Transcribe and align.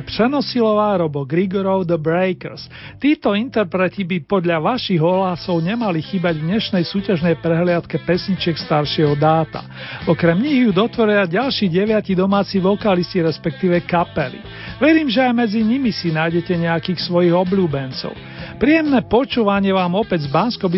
Ivone 0.00 0.06
Přenosilová, 0.06 0.96
Robo 0.96 1.24
Grigorov, 1.24 1.84
The 1.84 1.96
Breakers. 2.00 2.68
Títo 2.96 3.36
interpreti 3.36 4.04
by 4.08 4.24
podľa 4.24 4.56
vašich 4.72 4.96
hlasov 4.96 5.60
nemali 5.60 6.00
chýbať 6.00 6.40
v 6.40 6.46
dnešnej 6.48 6.84
súťažnej 6.88 7.36
prehliadke 7.36 8.00
pesničiek 8.08 8.56
staršieho 8.56 9.12
dáta. 9.20 9.60
Okrem 10.08 10.40
nich 10.40 10.64
ju 10.64 10.72
dotvoria 10.72 11.28
ďalší 11.28 11.68
deviati 11.68 12.16
domáci 12.16 12.56
vokalisti, 12.64 13.20
respektíve 13.20 13.84
kapely. 13.84 14.40
Verím, 14.80 15.12
že 15.12 15.20
aj 15.20 15.36
medzi 15.36 15.60
nimi 15.60 15.92
si 15.92 16.08
nájdete 16.08 16.56
nejakých 16.56 17.04
svojich 17.04 17.36
obľúbencov. 17.36 18.16
Príjemné 18.56 19.04
počúvanie 19.04 19.76
vám 19.76 20.00
opäť 20.00 20.28
z 20.28 20.32
bansko 20.32 20.72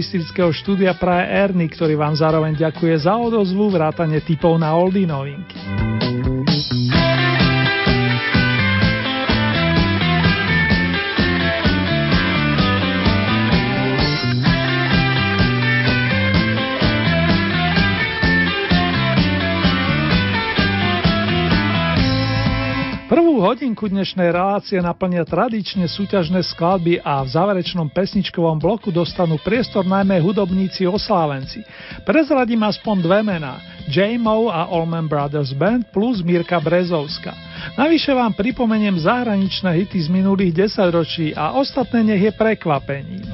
štúdia 0.50 0.98
praje 0.98 1.30
Erny, 1.30 1.70
ktorý 1.70 1.94
vám 1.94 2.18
zároveň 2.18 2.58
ďakuje 2.58 3.06
za 3.06 3.14
odozvu 3.14 3.70
vrátane 3.70 4.18
typov 4.26 4.58
na 4.58 4.74
oldy 4.74 5.06
novinky. 5.06 5.58
Prvú 23.42 23.58
hodinku 23.58 23.90
dnešnej 23.90 24.30
relácie 24.30 24.78
naplnia 24.78 25.26
tradične 25.26 25.90
súťažné 25.90 26.46
skladby 26.54 27.02
a 27.02 27.26
v 27.26 27.34
záverečnom 27.34 27.90
pesničkovom 27.90 28.54
bloku 28.62 28.94
dostanú 28.94 29.34
priestor 29.42 29.82
najmä 29.82 30.22
hudobníci 30.22 30.86
oslávenci. 30.86 31.66
Prezradím 32.06 32.62
aspoň 32.62 33.02
dve 33.02 33.18
mená. 33.26 33.58
J-Mo 33.90 34.46
a 34.46 34.70
Allman 34.70 35.10
Brothers 35.10 35.58
Band 35.58 35.90
plus 35.90 36.22
Mirka 36.22 36.62
Brezovska. 36.62 37.34
Navyše 37.74 38.14
vám 38.14 38.30
pripomeniem 38.30 39.02
zahraničné 39.02 39.74
hity 39.74 40.06
z 40.06 40.08
minulých 40.14 40.62
desaťročí 40.62 41.34
a 41.34 41.58
ostatné 41.58 42.14
nech 42.14 42.22
je 42.22 42.32
prekvapením. 42.38 43.26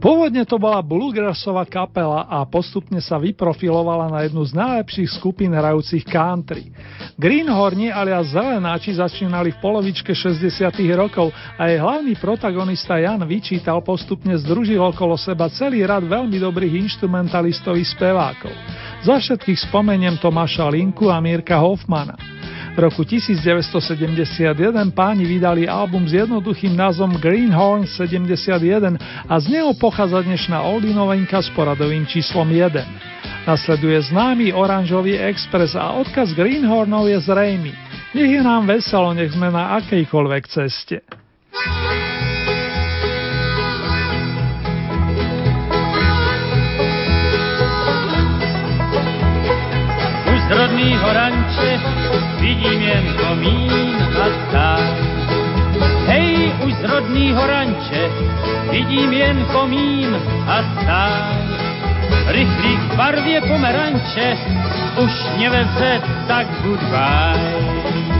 Pôvodne 0.00 0.48
to 0.48 0.56
bola 0.56 0.80
bluegrassová 0.80 1.68
kapela 1.68 2.24
a 2.24 2.40
postupne 2.48 3.04
sa 3.04 3.20
vyprofilovala 3.20 4.08
na 4.08 4.24
jednu 4.24 4.40
z 4.48 4.56
najlepších 4.56 5.20
skupín 5.20 5.52
hrajúcich 5.52 6.08
country. 6.08 6.72
Greenhorni 7.20 7.92
alias 7.92 8.32
Zelenáči 8.32 8.96
začínali 8.96 9.52
v 9.52 9.60
polovičke 9.60 10.16
60 10.16 10.72
rokov 10.96 11.36
a 11.60 11.68
jej 11.68 11.76
hlavný 11.76 12.16
protagonista 12.16 12.96
Jan 12.96 13.20
vyčítal 13.28 13.84
postupne 13.84 14.32
združil 14.40 14.80
okolo 14.80 15.20
seba 15.20 15.52
celý 15.52 15.84
rad 15.84 16.00
veľmi 16.08 16.40
dobrých 16.40 16.80
instrumentalistov 16.80 17.76
i 17.76 17.84
spevákov. 17.84 18.56
Za 19.04 19.20
všetkých 19.20 19.68
spomeniem 19.68 20.16
Tomáša 20.16 20.72
Linku 20.72 21.12
a 21.12 21.20
Mírka 21.20 21.60
Hoffmana. 21.60 22.16
Roku 22.78 23.02
1971 23.02 24.94
páni 24.94 25.26
vydali 25.26 25.66
album 25.66 26.06
s 26.06 26.14
jednoduchým 26.14 26.78
názvom 26.78 27.18
Greenhorn 27.18 27.82
71 27.82 28.94
a 29.26 29.34
z 29.42 29.46
neho 29.50 29.74
pochádza 29.74 30.22
dnešná 30.22 30.62
oldie 30.62 30.94
novinka 30.94 31.42
s 31.42 31.50
poradovým 31.50 32.06
číslom 32.06 32.46
1. 32.46 32.70
Nasleduje 33.42 33.98
známy 34.14 34.54
oranžový 34.54 35.18
Express 35.18 35.74
a 35.74 35.98
odkaz 35.98 36.30
Greenhornov 36.30 37.10
je 37.10 37.18
zrejmy. 37.18 37.74
Nech 38.14 38.30
je 38.38 38.42
nám 38.42 38.70
veselo, 38.70 39.10
nech 39.18 39.34
sme 39.34 39.50
na 39.50 39.74
akejkoľvek 39.82 40.42
ceste. 40.46 41.02
Vidím 52.60 52.82
jen 52.82 53.04
komín 53.16 53.96
a 54.20 54.26
stáj. 54.48 54.84
Hej, 56.06 56.52
už 56.66 56.74
z 56.74 56.84
rodného 56.84 57.46
ranče 57.46 58.02
vidím 58.70 59.12
jen 59.12 59.44
komín 59.52 60.12
a 60.46 60.56
stáj. 60.76 61.40
Rychlík 62.26 62.80
v 62.80 62.96
barvě 62.96 63.40
pomeranče 63.40 64.36
už 65.00 65.12
neveze, 65.38 66.02
tak 66.28 66.46
goodbye. 66.62 68.19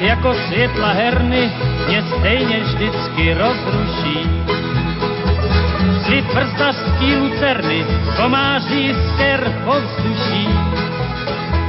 jako 0.00 0.34
světla 0.34 0.88
herny 0.92 1.50
mě 1.88 2.02
stejně 2.18 2.60
vždycky 2.60 3.34
rozruší. 3.34 4.30
Svit 6.06 6.24
prstařský 6.32 7.16
lucerny 7.16 7.84
komáří 8.16 8.94
sker 9.08 9.62
povzduší. 9.64 10.48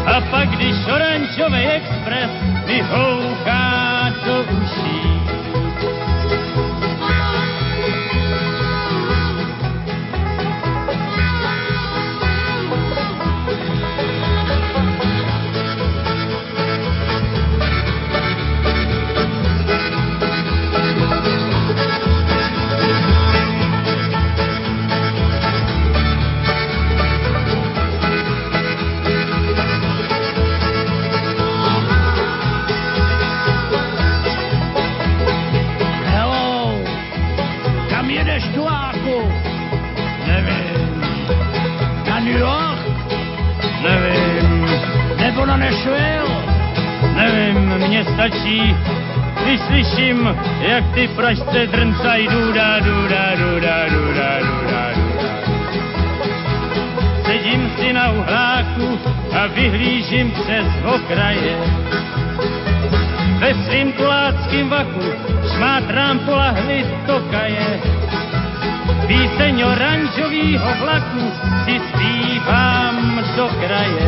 A 0.06 0.22
pak, 0.22 0.50
když 0.50 0.76
oranžový 0.96 1.66
expres 1.66 2.32
mi 2.66 2.82
houká 2.82 4.14
do 4.26 4.46
uší, 4.62 4.95
slyším, 49.86 50.38
jak 50.60 50.84
ty 50.94 51.08
pražce 51.08 51.68
drncaj 51.68 52.28
duda, 52.28 52.80
duda, 52.80 53.36
duda, 53.36 53.86
duda, 53.86 54.40
duda, 54.40 54.90
duda. 54.94 55.16
Sedím 57.26 57.72
si 57.78 57.94
na 57.94 58.12
uhláku 58.12 59.00
a 59.40 59.48
vyhlížím 59.48 60.32
přes 60.32 60.68
okraje. 60.96 61.58
Ve 63.40 63.54
svým 63.54 63.94
kuláckým 63.94 64.70
vaku 64.70 65.06
šmátrám 65.56 66.20
po 66.20 66.32
lahvi 66.32 66.86
tokaje. 67.06 67.80
Píseň 69.08 69.64
oranžovýho 69.64 70.70
vlaku 70.82 71.24
si 71.66 71.82
zpívám 71.90 73.22
do 73.36 73.48
kraje. 73.62 74.08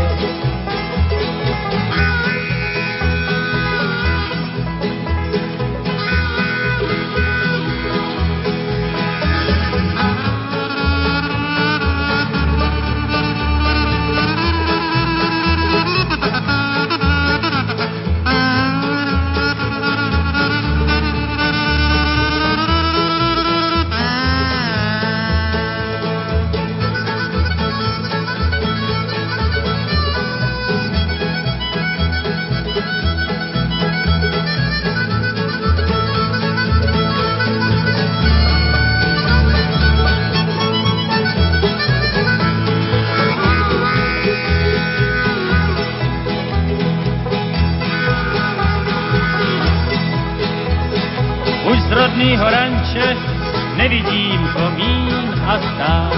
Stát. 55.61 56.13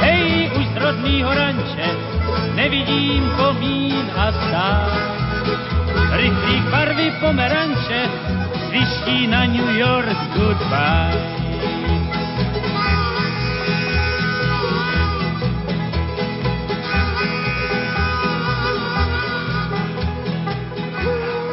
Hej, 0.00 0.50
už 0.58 0.66
z 0.66 0.76
rodnýho 0.76 1.30
ranče 1.34 1.88
nevidím 2.54 3.30
komín 3.36 4.06
a 4.16 4.32
stát. 4.32 4.92
Rychlý 6.12 6.56
barvy 6.70 7.12
pomeranče 7.20 8.00
zviští 8.68 9.26
na 9.26 9.44
New 9.44 9.76
York 9.76 10.18
goodbye. 10.36 11.40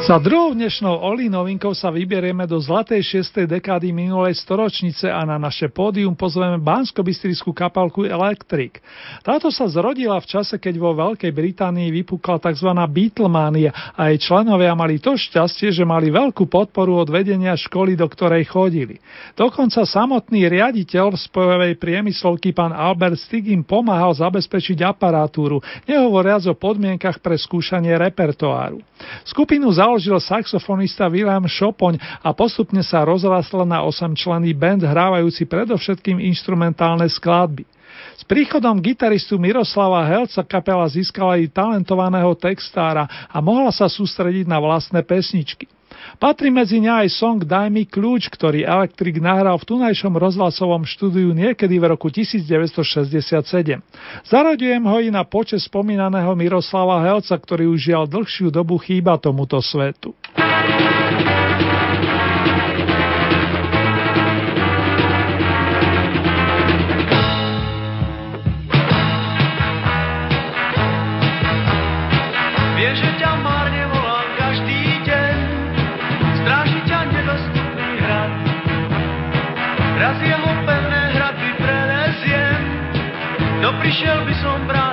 Za 0.08 0.18
druhou 0.18 0.47
dnešnou 0.58 0.90
Oli 1.06 1.30
novinkou 1.30 1.70
sa 1.70 1.86
vyberieme 1.86 2.42
do 2.42 2.58
zlatej 2.58 3.22
6. 3.22 3.46
dekády 3.46 3.94
minulej 3.94 4.34
storočnice 4.42 5.06
a 5.06 5.22
na 5.22 5.38
naše 5.38 5.70
pódium 5.70 6.18
pozveme 6.18 6.58
bansko 6.58 7.06
kapalku 7.54 8.02
Electric. 8.02 8.82
Táto 9.22 9.54
sa 9.54 9.70
zrodila 9.70 10.18
v 10.18 10.26
čase, 10.26 10.58
keď 10.58 10.74
vo 10.82 10.98
Veľkej 10.98 11.30
Británii 11.30 11.94
vypukla 12.02 12.42
tzv. 12.42 12.74
Beatlemania 12.74 13.70
a 13.94 14.10
jej 14.10 14.18
členovia 14.18 14.74
mali 14.74 14.98
to 14.98 15.14
šťastie, 15.14 15.70
že 15.70 15.86
mali 15.86 16.10
veľkú 16.10 16.50
podporu 16.50 17.06
od 17.06 17.06
vedenia 17.06 17.54
školy, 17.54 17.94
do 17.94 18.10
ktorej 18.10 18.50
chodili. 18.50 18.98
Dokonca 19.38 19.86
samotný 19.86 20.50
riaditeľ 20.50 21.14
spojovej 21.14 21.78
priemyslovky 21.78 22.50
pán 22.50 22.74
Albert 22.74 23.22
Stig 23.22 23.46
im 23.46 23.62
pomáhal 23.62 24.10
zabezpečiť 24.10 24.82
aparatúru, 24.82 25.62
nehovoriac 25.86 26.50
o 26.50 26.58
podmienkach 26.58 27.22
pre 27.22 27.38
skúšanie 27.38 27.94
repertoáru. 27.94 28.82
Skupinu 29.22 29.70
založil 29.70 30.18
saxofonista 30.48 31.12
Wilhelm 31.12 31.44
Šopoň 31.44 32.00
a 32.24 32.32
postupne 32.32 32.80
sa 32.80 33.04
rozrastla 33.04 33.68
na 33.68 33.84
8 33.84 34.16
členný 34.16 34.56
band 34.56 34.80
hrávajúci 34.80 35.44
predovšetkým 35.44 36.16
instrumentálne 36.24 37.04
skladby. 37.04 37.68
S 38.16 38.24
príchodom 38.24 38.80
gitaristu 38.80 39.36
Miroslava 39.36 40.02
Helca 40.08 40.40
kapela 40.42 40.88
získala 40.88 41.36
i 41.36 41.46
talentovaného 41.46 42.32
textára 42.34 43.04
a 43.28 43.38
mohla 43.44 43.70
sa 43.70 43.86
sústrediť 43.86 44.48
na 44.48 44.58
vlastné 44.58 45.04
pesničky. 45.04 45.68
Patrí 46.18 46.50
medzi 46.50 46.82
ne 46.82 46.90
aj 46.90 47.14
song 47.14 47.46
Daj 47.46 47.70
mi 47.70 47.86
kľúč, 47.86 48.26
ktorý 48.26 48.66
Electric 48.66 49.22
nahral 49.22 49.54
v 49.54 49.70
tunajšom 49.70 50.18
rozhlasovom 50.18 50.82
štúdiu 50.82 51.30
niekedy 51.30 51.78
v 51.78 51.94
roku 51.94 52.10
1967. 52.10 53.38
Zaraďujem 54.26 54.82
ho 54.82 54.98
i 54.98 55.14
na 55.14 55.22
počas 55.22 55.70
spomínaného 55.70 56.34
Miroslava 56.34 57.06
Helca, 57.06 57.38
ktorý 57.38 57.70
už 57.70 57.78
žial 57.78 58.04
dlhšiu 58.10 58.50
dobu 58.50 58.82
chýba 58.82 59.14
tomuto 59.14 59.62
svetu. 59.62 60.10
Prišiel 83.88 84.20
by 84.28 84.34
som 84.44 84.68
bránou 84.68 84.87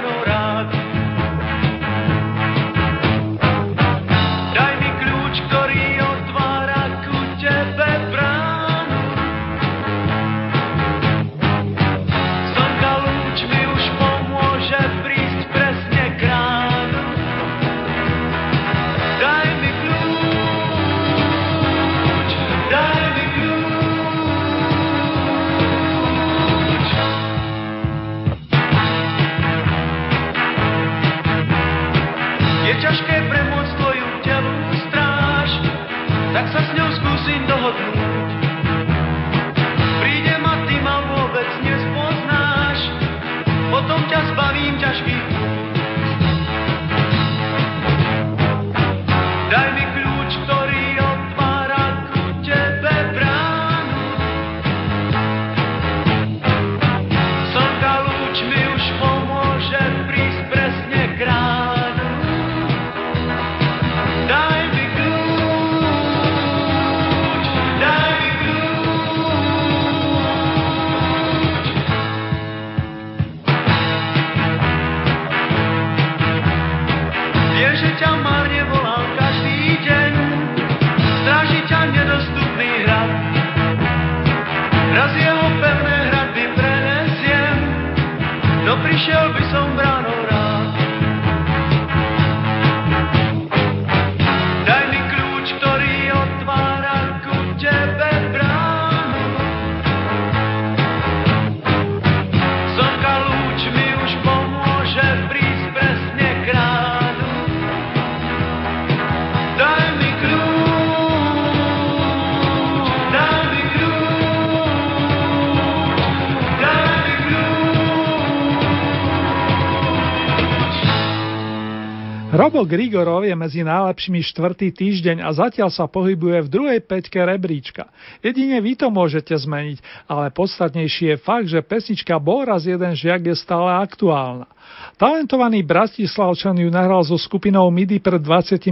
Robo 122.55 122.71
Grigorov 122.71 123.27
je 123.27 123.35
medzi 123.35 123.67
najlepšími 123.67 124.24
štvrtý 124.31 124.71
týždeň 124.71 125.27
a 125.27 125.35
zatiaľ 125.35 125.67
sa 125.75 125.91
pohybuje 125.91 126.47
v 126.47 126.47
druhej 126.47 126.79
peťke 126.88 127.19
rebríčka. 127.19 127.91
Jedine 128.24 128.63
vy 128.63 128.79
to 128.79 128.88
môžete 128.88 129.35
zmeniť, 129.35 130.07
ale 130.07 130.31
podstatnejší 130.31 131.03
je 131.12 131.17
fakt, 131.19 131.51
že 131.51 131.59
pesnička 131.59 132.15
Bol 132.15 132.47
jeden 132.47 132.95
žiak 132.95 133.27
je 133.27 133.35
stále 133.35 133.75
aktuálna. 133.83 134.47
Talentovaný 134.95 135.67
Bratislavčan 135.67 136.55
ju 136.55 136.71
nahral 136.71 137.03
so 137.03 137.19
skupinou 137.19 137.67
MIDI 137.67 138.00
pred 138.00 138.24
27 138.24 138.71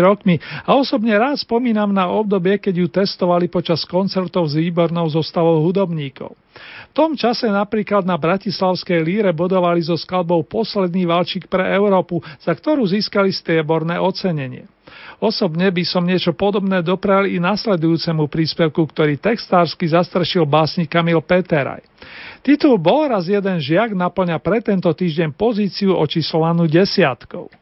rokmi 0.00 0.40
a 0.64 0.80
osobne 0.80 1.12
rád 1.12 1.44
spomínam 1.44 1.92
na 1.92 2.08
obdobie, 2.08 2.56
keď 2.56 2.74
ju 2.80 2.86
testovali 2.88 3.52
počas 3.52 3.84
koncertov 3.84 4.48
s 4.48 4.56
výbornou 4.56 5.04
zostavou 5.12 5.60
hudobníkov. 5.60 6.32
V 6.90 6.98
tom 6.98 7.14
čase 7.14 7.46
napríklad 7.46 8.02
na 8.02 8.18
Bratislavskej 8.18 8.98
líre 9.06 9.30
bodovali 9.30 9.78
so 9.78 9.94
skladbou 9.94 10.42
Posledný 10.42 11.06
valčík 11.06 11.46
pre 11.46 11.70
Európu, 11.70 12.18
za 12.42 12.50
ktorú 12.50 12.82
získali 12.82 13.30
strieborné 13.30 13.94
ocenenie. 14.02 14.66
Osobne 15.22 15.70
by 15.70 15.84
som 15.86 16.02
niečo 16.02 16.34
podobné 16.34 16.82
doprel 16.82 17.30
i 17.30 17.38
nasledujúcemu 17.38 18.26
príspevku, 18.26 18.90
ktorý 18.90 19.22
textársky 19.22 19.86
zastrešil 19.86 20.48
básnik 20.48 20.90
Kamil 20.90 21.22
Peteraj. 21.22 21.86
Titul 22.42 22.80
Bol 22.80 23.12
raz 23.12 23.28
jeden 23.30 23.60
žiak 23.60 23.94
naplňa 23.94 24.40
pre 24.42 24.58
tento 24.58 24.90
týždeň 24.90 25.36
pozíciu 25.36 25.94
očíslovanú 25.94 26.66
desiatkou. 26.66 27.52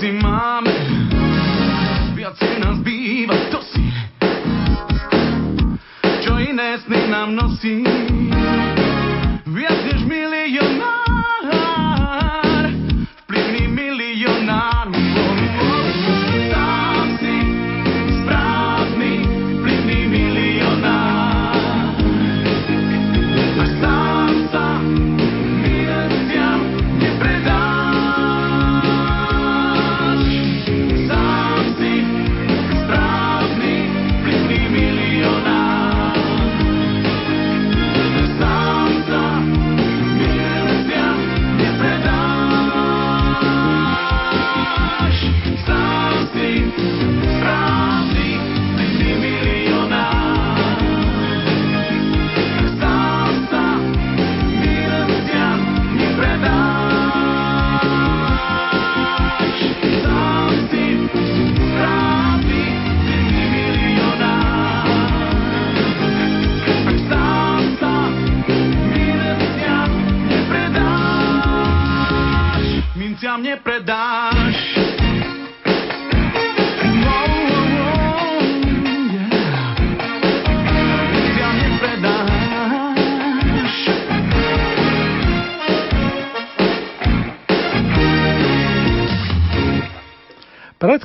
Všetci 0.00 0.16
máme. 0.24 0.72
Viacej 2.16 2.56
nás 2.64 2.80
býva 2.80 3.36
to 3.52 3.60
si. 3.68 3.84
Čo 6.24 6.40
iné 6.40 6.80
sny 6.80 7.12
nám 7.12 7.36
nosí 7.36 7.84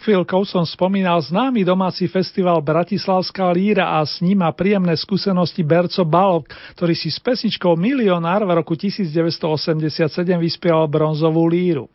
chvíľkou 0.06 0.46
som 0.46 0.62
spomínal 0.62 1.18
známy 1.18 1.66
domáci 1.66 2.06
festival 2.06 2.62
Bratislavská 2.62 3.50
líra 3.50 3.98
a 3.98 4.06
s 4.06 4.22
ním 4.22 4.46
má 4.46 4.54
príjemné 4.54 4.94
skúsenosti 4.94 5.66
Berco 5.66 6.06
Balok, 6.06 6.46
ktorý 6.78 6.94
si 6.94 7.10
s 7.10 7.18
pesničkou 7.18 7.74
Milionár 7.74 8.46
v 8.46 8.54
roku 8.54 8.78
1987 8.78 10.06
vyspieval 10.38 10.86
bronzovú 10.86 11.50
líru. 11.50 11.90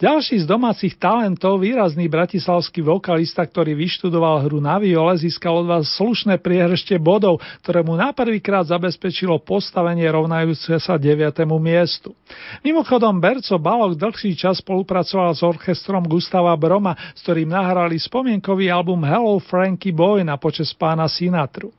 Ďalší 0.00 0.44
z 0.44 0.46
domácich 0.48 0.96
talentov, 0.96 1.60
výrazný 1.60 2.08
bratislavský 2.08 2.80
vokalista, 2.80 3.44
ktorý 3.44 3.76
vyštudoval 3.76 4.48
hru 4.48 4.56
na 4.56 4.80
viole, 4.80 5.12
získal 5.20 5.60
od 5.60 5.66
vás 5.68 5.92
slušné 6.00 6.40
priehršte 6.40 6.96
bodov, 6.96 7.44
ktoré 7.60 7.84
mu 7.84 7.96
na 8.00 8.12
prvýkrát 8.16 8.64
zabezpečilo 8.64 9.36
postavenie 9.44 10.08
rovnajúce 10.08 10.72
sa 10.80 10.96
9. 10.96 11.44
miestu. 11.60 12.16
Mimochodom, 12.64 13.20
Berco 13.20 13.60
Balok 13.60 14.00
dlhší 14.00 14.32
čas 14.38 14.64
spolupracoval 14.64 15.36
s 15.36 15.44
orchestrom 15.44 16.08
Gustava 16.08 16.56
Broma, 16.56 16.96
s 17.12 17.20
ktorým 17.26 17.52
nahrali 17.52 18.00
spomienkový 18.00 18.72
album 18.72 19.04
Hello 19.04 19.36
Frankie 19.42 19.92
Boy 19.92 20.24
na 20.24 20.40
počas 20.40 20.72
pána 20.72 21.04
Sinatru. 21.10 21.74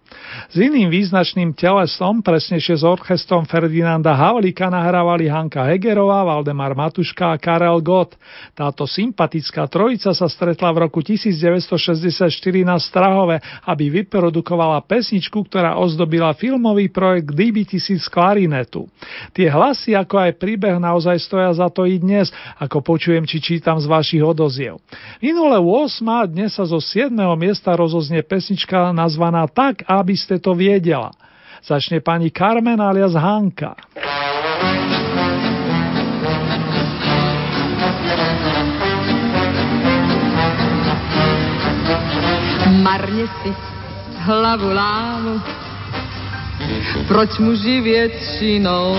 S 0.51 0.59
iným 0.59 0.91
význačným 0.91 1.55
telesom, 1.55 2.19
presnejšie 2.19 2.83
s 2.83 2.83
orchestrom 2.83 3.47
Ferdinanda 3.47 4.11
Havlíka 4.11 4.67
nahrávali 4.67 5.31
Hanka 5.31 5.63
Hegerová, 5.63 6.27
Valdemar 6.27 6.75
Matuška 6.75 7.31
a 7.31 7.39
Karel 7.39 7.70
Gott. 7.79 8.19
Táto 8.51 8.83
sympatická 8.83 9.71
trojica 9.71 10.11
sa 10.11 10.27
stretla 10.27 10.75
v 10.75 10.89
roku 10.89 10.99
1964 10.99 12.27
na 12.67 12.75
Strahove, 12.75 13.39
aby 13.63 14.03
vyprodukovala 14.03 14.83
pesničku, 14.83 15.47
ktorá 15.47 15.79
ozdobila 15.79 16.35
filmový 16.35 16.91
projekt 16.91 17.31
DBTC 17.31 18.01
z 18.01 18.07
klarinetu. 18.11 18.91
Tie 19.31 19.47
hlasy, 19.47 19.95
ako 19.95 20.27
aj 20.27 20.41
príbeh 20.41 20.75
naozaj 20.81 21.15
stoja 21.23 21.55
za 21.55 21.71
to 21.71 21.87
i 21.87 22.01
dnes, 22.01 22.33
ako 22.59 22.83
počujem 22.83 23.23
či 23.23 23.39
čítam 23.39 23.79
z 23.79 23.87
vašich 23.87 24.25
odoziev. 24.25 24.83
Minule 25.23 25.61
8. 25.61 26.03
a 26.11 26.27
dnes 26.27 26.57
sa 26.57 26.67
zo 26.67 26.83
7. 26.83 27.13
miesta 27.37 27.77
rozoznie 27.77 28.25
pesnička 28.25 28.91
nazvaná 28.91 29.47
Tak, 29.47 29.87
aby 29.87 30.17
ste 30.17 30.41
to 30.41 30.57
viedela. 30.57 31.13
Začne 31.61 32.01
pani 32.01 32.33
Carmen 32.33 32.81
alias 32.81 33.13
Hanka. 33.13 33.77
Marně 42.91 43.27
si 43.27 43.55
hlavu 44.17 44.73
lámu, 44.73 45.41
proč 47.07 47.37
muži 47.39 47.81
většinou 47.81 48.97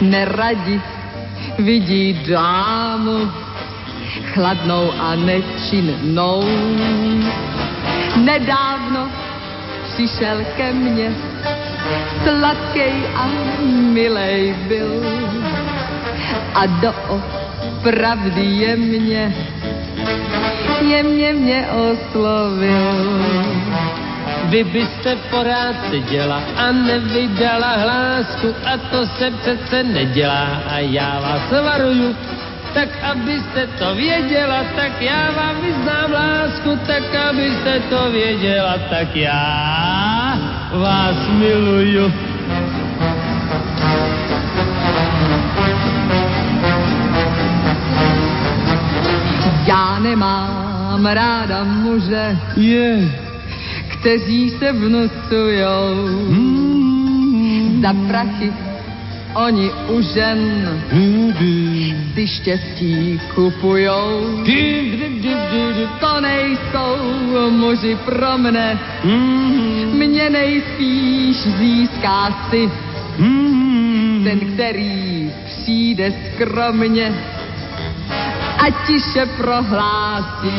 neradi 0.00 0.80
vidí 1.58 2.14
dámu 2.30 3.30
chladnou 4.32 4.92
a 5.00 5.14
nečinnou. 5.14 6.44
Nedávno 8.16 9.10
přišel 9.94 10.38
ke 10.56 10.72
mně, 10.72 11.10
sladkej 12.22 12.94
a 13.16 13.26
milej 13.92 14.54
byl 14.68 15.02
a 16.54 16.66
do 16.66 16.94
pravdy 17.82 18.44
jemně, 18.44 19.34
jemně 20.90 21.32
mě 21.32 21.66
oslovil. 21.66 23.22
Vy 24.44 24.64
byste 24.64 25.16
porád 25.30 25.76
seděla 25.90 26.42
a 26.56 26.72
nevydala 26.72 27.72
hlásku 27.76 28.54
a 28.64 28.76
to 28.90 29.06
se 29.06 29.30
přece 29.30 29.82
nedělá 29.82 30.62
a 30.70 30.78
já 30.78 31.20
vás 31.20 31.64
varuju, 31.64 32.16
tak 32.74 32.88
abyste 33.02 33.66
to 33.78 33.94
věděla, 33.94 34.64
tak 34.76 35.02
já 35.02 35.30
vám 35.30 35.56
vyznám 35.60 36.12
lásku, 36.12 36.78
tak 36.86 37.14
abyste 37.14 37.80
to 37.80 38.10
věděla, 38.10 38.74
tak 38.90 39.16
já 39.16 40.38
vás 40.72 41.16
miluju. 41.28 42.12
Já 49.66 49.98
nemám 49.98 50.65
ráda 51.04 51.64
muže, 51.64 52.38
Je, 52.56 53.08
kteří 53.88 54.50
se 54.50 54.72
vnucujou. 54.72 55.94
mm, 56.28 57.82
za 57.82 57.92
prachy 58.08 58.52
oni 59.36 59.70
u 59.88 60.00
žen 60.00 60.40
si 62.14 62.26
štěstí 62.26 63.20
kupujou. 63.34 64.44
To 66.00 66.20
nejsou 66.20 66.96
muži 67.50 67.96
pro 68.04 68.38
mne, 68.38 68.78
mě 69.92 70.30
nejspíš 70.30 71.36
získá 71.36 72.48
si 72.50 72.70
ten, 74.24 74.40
který 74.40 75.30
přijde 75.44 76.12
skromně 76.34 77.14
a 78.58 78.70
tiše 78.86 79.26
prohlásí. 79.36 80.58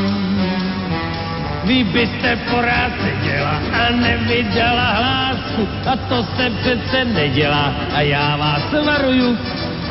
Vy 1.63 1.83
byste 1.83 2.35
porád 2.35 2.91
seděla 3.03 3.59
a 3.73 3.91
nevydala 3.91 4.87
hlásku 4.91 5.67
a 5.91 5.95
to 5.95 6.23
se 6.23 6.49
přece 6.49 7.05
nedělá 7.05 7.73
a 7.95 8.01
já 8.01 8.37
vás 8.37 8.63
varuju, 8.85 9.37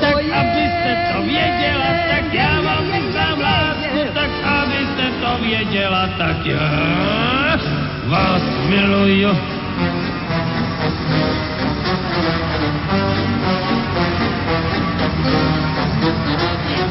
tak 0.01 0.15
abyste 0.15 1.13
to 1.13 1.23
věděla, 1.23 1.91
tak 2.11 2.35
já 2.35 2.61
vám 2.61 2.85
vyznám 2.93 3.41
lásku, 3.41 3.99
tak 4.15 4.31
abyste 4.45 5.05
to 5.21 5.45
věděla, 5.45 6.09
tak 6.19 6.47
já 6.47 7.59
vás 8.07 8.43
miluju. 8.69 9.37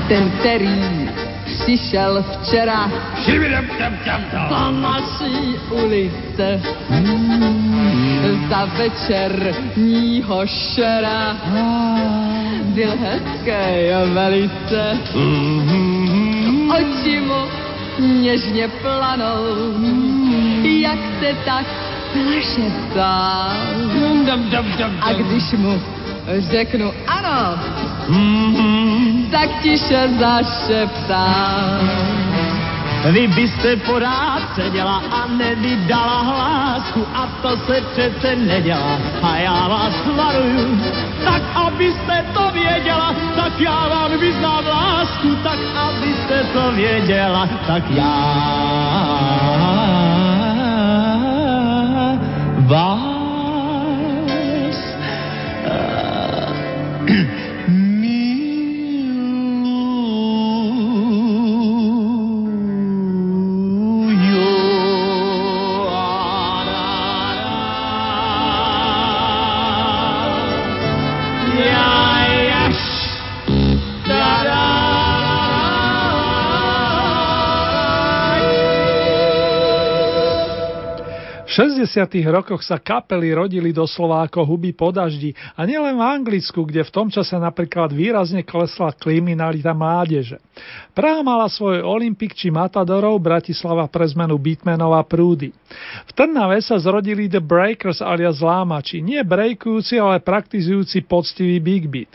Ten, 0.07 0.31
který 0.39 1.09
přišel 1.45 2.25
včera. 2.31 2.91
Po 4.47 4.71
naší 4.71 5.55
ulice. 5.69 6.61
Za 8.49 8.65
večerního 8.65 10.47
šera. 10.47 11.37
Byl 12.63 12.93
hezký 13.01 13.91
a 13.91 14.05
velice, 14.13 14.97
oči 16.69 17.21
mu 17.21 17.41
něžně 17.99 18.67
planou, 18.67 19.73
jak 20.63 20.99
se 21.19 21.35
tak 21.45 21.65
našeptá. 22.15 23.53
A 25.01 25.13
když 25.13 25.51
mu 25.51 25.81
řeknu 26.27 26.91
ano, 27.07 27.59
tak 29.31 29.49
tiše 29.61 30.09
zašeptá. 30.19 31.27
Vy 33.11 33.27
byste 33.27 33.75
porád 33.75 34.55
seděla 34.55 35.03
a 35.11 35.27
nevydala 35.27 36.21
hlásku 36.21 37.05
a 37.13 37.27
to 37.41 37.57
se 37.57 37.81
přece 37.81 38.35
nedělá 38.35 38.99
a 39.23 39.37
já 39.37 39.67
vás 39.67 39.93
varuju. 40.15 40.81
Tak 41.23 41.41
abyste 41.55 42.25
to 42.33 42.51
věděla, 42.53 43.15
tak 43.35 43.59
já 43.59 43.87
vám 43.87 44.19
vyznám 44.19 44.65
lásku, 44.65 45.35
tak 45.43 45.59
abyste 45.75 46.43
to 46.53 46.71
věděla, 46.71 47.49
tak 47.67 47.83
já 47.89 49.84
60. 81.55 81.87
rokoch 82.35 82.59
sa 82.67 82.75
kapely 82.83 83.31
rodili 83.31 83.71
doslova 83.71 84.27
ako 84.27 84.43
huby 84.43 84.75
po 84.75 84.91
daždi 84.91 85.31
a 85.55 85.63
nielen 85.63 85.95
v 85.95 86.03
Anglicku, 86.03 86.67
kde 86.67 86.83
v 86.83 86.91
tom 86.91 87.07
čase 87.07 87.39
napríklad 87.39 87.95
výrazne 87.95 88.43
klesla 88.43 88.91
kriminalita 88.91 89.71
mládeže. 89.71 90.43
Praha 90.91 91.23
mala 91.23 91.47
svoj 91.47 91.79
Olympik 91.79 92.35
či 92.35 92.51
Matadorov, 92.51 93.23
Bratislava 93.23 93.87
pre 93.87 94.03
zmenu 94.03 94.35
Beatmanov 94.35 94.99
a 94.99 95.03
Prúdy. 95.07 95.55
V 96.03 96.11
Trnave 96.11 96.59
sa 96.59 96.75
zrodili 96.75 97.31
The 97.31 97.39
Breakers 97.39 98.03
alias 98.03 98.43
Lámači, 98.43 98.99
nie 98.99 99.23
breakujúci, 99.23 99.95
ale 99.95 100.19
praktizujúci 100.19 101.07
poctivý 101.07 101.63
big 101.63 101.87
beat. 101.87 102.11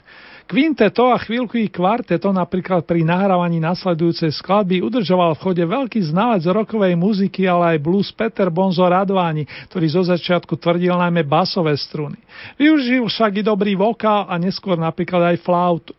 Quinteto 0.50 1.14
a 1.14 1.22
chvíľkový 1.22 1.70
kvarteto 1.70 2.34
napríklad 2.34 2.82
pri 2.82 3.06
nahrávaní 3.06 3.62
nasledujúcej 3.62 4.34
skladby 4.34 4.82
udržoval 4.82 5.38
v 5.38 5.42
chode 5.46 5.62
veľký 5.62 6.10
znalec 6.10 6.42
rokovej 6.42 6.98
muziky, 6.98 7.46
ale 7.46 7.78
aj 7.78 7.86
blues 7.86 8.10
Peter 8.10 8.50
Bonzo 8.50 8.82
Radváni, 8.82 9.46
ktorý 9.70 9.86
zo 9.86 10.02
začiatku 10.10 10.58
tvrdil 10.58 10.98
najmä 10.98 11.22
basové 11.22 11.78
struny. 11.78 12.18
Využil 12.58 13.06
však 13.06 13.38
i 13.38 13.42
dobrý 13.46 13.78
vokál 13.78 14.26
a 14.26 14.34
neskôr 14.42 14.74
napríklad 14.74 15.30
aj 15.30 15.36
flautu. 15.38 15.94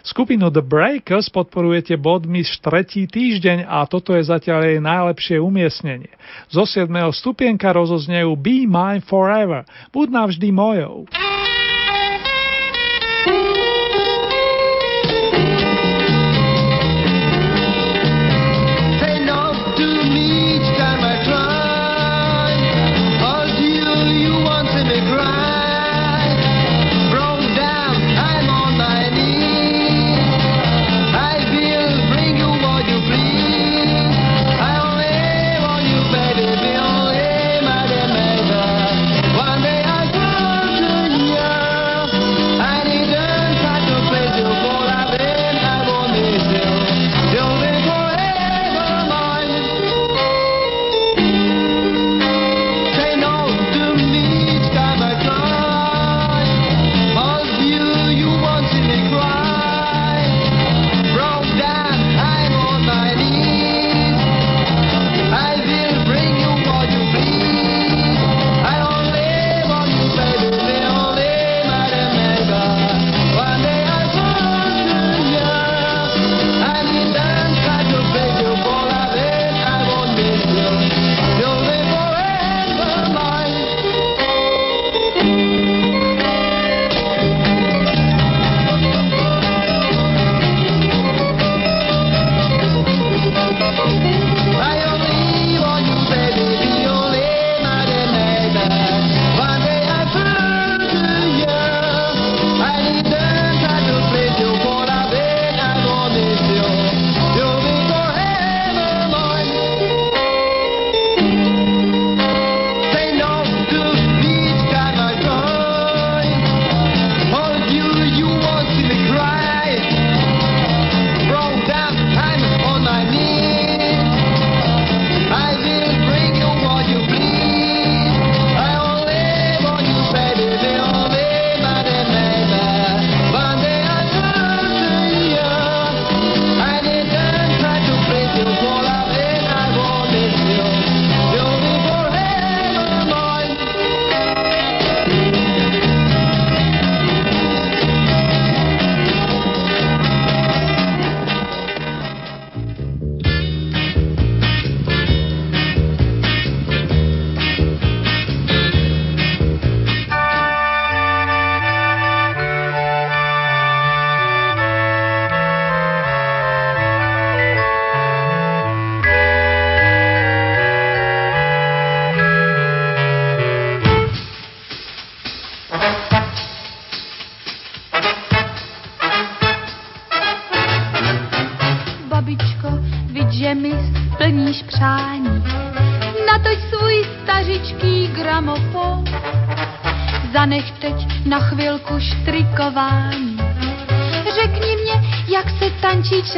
Skupinu 0.00 0.48
The 0.48 0.64
Breakers 0.64 1.28
podporujete 1.28 2.00
bodmi 2.00 2.40
tretí 2.64 3.04
týždeň 3.04 3.68
a 3.68 3.84
toto 3.84 4.16
je 4.16 4.24
zatiaľ 4.24 4.64
jej 4.64 4.80
najlepšie 4.80 5.36
umiestnenie. 5.36 6.08
Zo 6.48 6.64
7. 6.64 6.88
stupienka 7.12 7.68
rozoznejú 7.68 8.32
Be 8.32 8.64
Mine 8.64 9.04
Forever, 9.04 9.68
buď 9.92 10.06
navždy 10.08 10.48
mojou. 10.56 11.04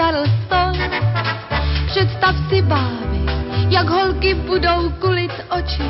Charleston, 0.03 0.73
představ 1.87 2.35
si 2.49 2.63
bávy, 2.63 3.23
jak 3.69 3.89
holky 3.91 4.35
budou 4.35 4.91
kulit 4.91 5.33
oči, 5.51 5.83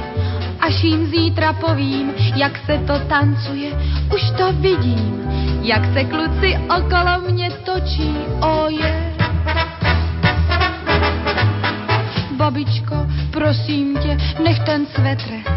až 0.60 0.82
jim 0.84 1.06
zítra 1.06 1.52
povím, 1.52 2.12
jak 2.36 2.58
se 2.66 2.78
to 2.78 2.98
tancuje, 2.98 3.70
už 4.14 4.30
to 4.36 4.52
vidím, 4.52 5.30
jak 5.62 5.92
se 5.92 6.04
kluci 6.04 6.58
okolo 6.76 7.30
mě 7.30 7.50
točí, 7.50 8.16
oje. 8.40 8.52
Oh 8.64 8.72
yeah. 8.72 9.12
Babičko, 12.36 13.06
prosím 13.30 13.98
tě, 13.98 14.16
nech 14.44 14.58
ten 14.58 14.86
svetr. 14.86 15.51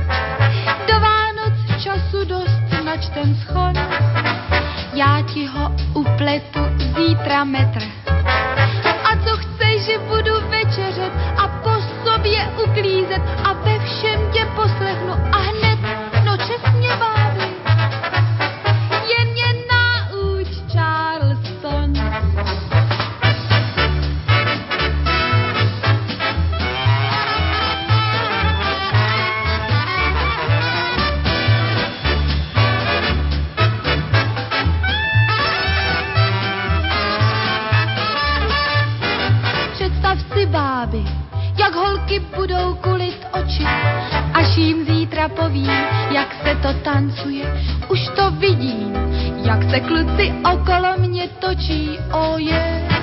Se 49.69 49.80
kluci 49.80 50.34
okolo 50.54 50.97
mě 50.97 51.28
točí, 51.28 51.99
yeah. 52.38 52.95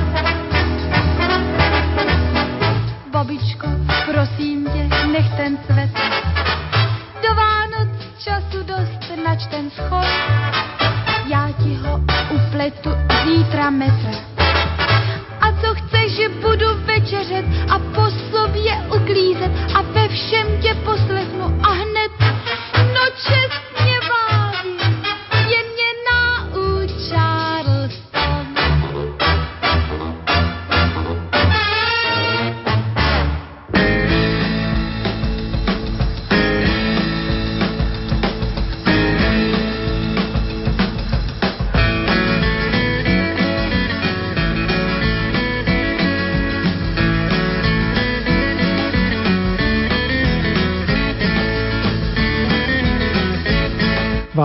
Babičko, 3.10 3.66
prosím 4.06 4.64
tě, 4.64 4.88
nech 5.06 5.34
ten 5.36 5.58
svetr. 5.66 6.00
Do 7.22 7.34
Vánoc 7.34 7.88
času 8.18 8.62
dost, 8.62 9.24
nač 9.24 9.46
ten 9.46 9.70
schod. 9.70 10.06
Já 11.26 11.48
ti 11.62 11.74
ho 11.74 12.00
upletu 12.30 12.90
zítra 13.24 13.70
metr. 13.70 14.10
A 15.40 15.52
co 15.52 15.74
chceš, 15.74 16.12
že 16.12 16.28
budu 16.28 16.66
večeřet 16.84 17.44
a 17.70 17.78
po 17.78 18.10
sobě 18.30 18.72
uklízet 18.96 19.52
a 19.74 19.82
ve 19.82 20.08
všem 20.08 20.46
tě 20.62 20.74
poslechnu 20.74 21.60
a 21.62 21.72
hned, 21.72 21.91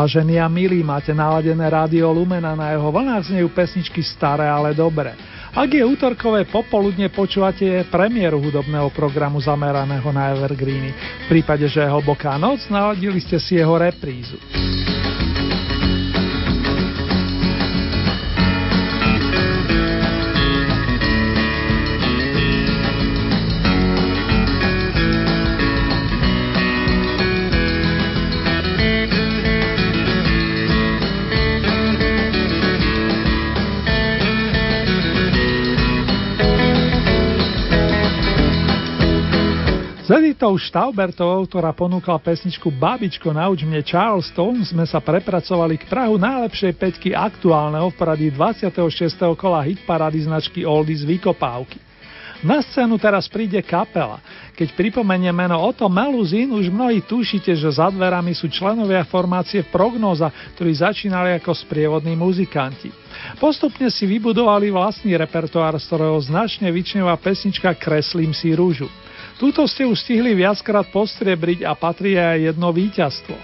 Vážení 0.08 0.40
a 0.40 0.48
milí, 0.48 0.88
máte 0.88 1.12
naladené 1.12 1.68
rádio 1.68 2.16
Lumena 2.16 2.56
na 2.56 2.72
jeho 2.72 2.96
vlnách 2.96 3.28
znejú 3.28 3.52
pesničky 3.52 4.00
staré, 4.00 4.48
ale 4.48 4.72
dobré. 4.72 5.12
Ak 5.52 5.68
je 5.68 5.84
útorkové 5.84 6.48
popoludne, 6.48 7.12
počúvate 7.12 7.84
premiéru 7.92 8.40
hudobného 8.40 8.88
programu 8.96 9.44
zameraného 9.44 10.08
na 10.16 10.32
Evergreeny. 10.32 10.96
V 11.28 11.36
prípade, 11.36 11.68
že 11.68 11.84
je 11.84 11.92
hlboká 11.92 12.40
noc, 12.40 12.64
naladili 12.72 13.20
ste 13.20 13.36
si 13.36 13.60
jeho 13.60 13.76
reprízu. 13.76 14.40
Editou 40.48 40.64
Štaubertovou, 40.64 41.44
ktorá 41.44 41.76
ponúkla 41.76 42.16
pesničku 42.24 42.72
Babičko, 42.72 43.36
nauč 43.36 43.68
mne 43.68 43.84
Charleston, 43.84 44.64
sme 44.64 44.88
sa 44.88 45.04
prepracovali 45.04 45.76
k 45.76 45.92
Prahu 45.92 46.16
najlepšej 46.16 46.72
peťky 46.72 47.12
aktuálneho 47.12 47.92
v 47.92 47.96
poradí 48.00 48.32
26. 48.32 48.80
kola 49.36 49.60
hitparády 49.68 50.24
značky 50.24 50.64
Oldies 50.64 51.04
Vykopávky. 51.04 51.84
Na 52.48 52.64
scénu 52.64 52.96
teraz 52.96 53.28
príde 53.28 53.60
kapela. 53.60 54.24
Keď 54.56 54.72
pripomeniem 54.72 55.36
meno 55.36 55.60
Otto 55.60 55.92
Meluzin, 55.92 56.56
už 56.56 56.72
mnohí 56.72 57.04
tušíte, 57.04 57.52
že 57.52 57.68
za 57.68 57.92
dverami 57.92 58.32
sú 58.32 58.48
členovia 58.48 59.04
formácie 59.04 59.68
Prognoza, 59.68 60.32
ktorí 60.56 60.72
začínali 60.80 61.36
ako 61.44 61.52
sprievodní 61.52 62.16
muzikanti. 62.16 62.88
Postupne 63.36 63.92
si 63.92 64.08
vybudovali 64.08 64.72
vlastný 64.72 65.12
repertoár, 65.20 65.76
z 65.76 65.92
ktorého 65.92 66.16
značne 66.24 66.72
vyčneva 66.72 67.20
pesnička 67.20 67.76
Kreslím 67.76 68.32
si 68.32 68.56
rúžu. 68.56 68.88
Túto 69.38 69.70
ste 69.70 69.86
už 69.86 70.02
stihli 70.02 70.34
viackrát 70.34 70.90
postriebriť 70.90 71.62
a 71.62 71.78
patrí 71.78 72.18
aj 72.18 72.54
jedno 72.54 72.74
víťazstvo. 72.74 73.38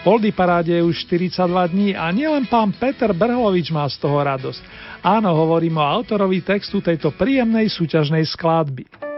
V 0.00 0.06
Oldy 0.06 0.30
paráde 0.32 0.72
je 0.72 0.86
už 0.86 1.04
42 1.10 1.44
dní 1.74 1.88
a 1.92 2.08
nielen 2.14 2.48
pán 2.48 2.72
Peter 2.72 3.10
Brhlovič 3.10 3.68
má 3.74 3.84
z 3.90 4.00
toho 4.00 4.16
radosť. 4.16 4.62
Áno, 5.02 5.34
hovorím 5.34 5.82
o 5.82 5.84
autorovi 5.84 6.40
textu 6.40 6.78
tejto 6.80 7.12
príjemnej 7.12 7.68
súťažnej 7.68 8.24
skladby. 8.30 9.09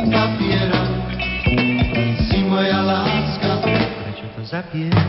Kúsok 0.00 0.16
papiera. 0.16 0.80
Si 2.32 2.40
moja 2.48 2.80
láska, 2.80 3.60
prečo 3.60 4.26
to 4.32 4.42
zapieraš? 4.48 4.99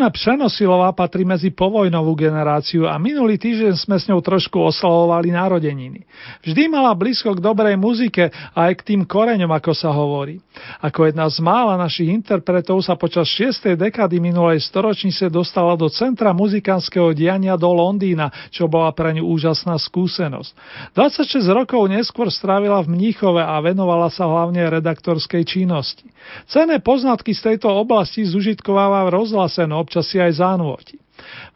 Ivona 0.00 0.16
Přenosilová 0.16 0.96
patrí 0.96 1.28
medzi 1.28 1.52
povojnovú 1.52 2.16
generáciu 2.16 2.88
a 2.88 2.96
minulý 2.96 3.36
týždeň 3.36 3.76
sme 3.76 4.00
s 4.00 4.08
ňou 4.08 4.24
trošku 4.24 4.56
oslavovali 4.56 5.28
narodeniny. 5.28 6.08
Vždy 6.40 6.72
mala 6.72 6.96
blízko 6.96 7.36
k 7.36 7.44
dobrej 7.44 7.76
muzike 7.76 8.32
a 8.32 8.72
aj 8.72 8.80
k 8.80 8.86
tým 8.88 9.04
koreňom, 9.04 9.52
ako 9.52 9.76
sa 9.76 9.92
hovorí. 9.92 10.40
Ako 10.80 11.04
jedna 11.04 11.28
z 11.28 11.44
mála 11.44 11.76
našich 11.76 12.08
interpretov 12.08 12.80
sa 12.80 12.96
počas 12.96 13.28
6. 13.28 13.76
dekady 13.76 14.24
minulej 14.24 14.64
storočnice 14.64 15.28
dostala 15.28 15.76
do 15.76 15.92
centra 15.92 16.32
muzikánskeho 16.32 17.12
diania 17.12 17.60
do 17.60 17.68
Londýna, 17.68 18.32
čo 18.48 18.72
bola 18.72 18.96
pre 18.96 19.12
ňu 19.12 19.28
úžasná 19.28 19.76
skúsenosť. 19.76 20.56
26 20.96 21.44
rokov 21.52 21.84
neskôr 21.92 22.32
strávila 22.32 22.80
v 22.80 22.96
Mníchove 22.96 23.44
a 23.44 23.52
venovala 23.60 24.08
sa 24.08 24.24
hlavne 24.24 24.64
redaktorskej 24.64 25.44
činnosti. 25.44 26.08
Cené 26.48 26.80
poznatky 26.80 27.36
z 27.36 27.52
tejto 27.52 27.68
oblasti 27.68 28.24
zužitkováva 28.24 29.04
v 29.04 29.12
rozhlase, 29.12 29.68
no 29.68 29.89
občas 29.90 30.14
aj 30.14 30.38
zanúti. 30.38 31.02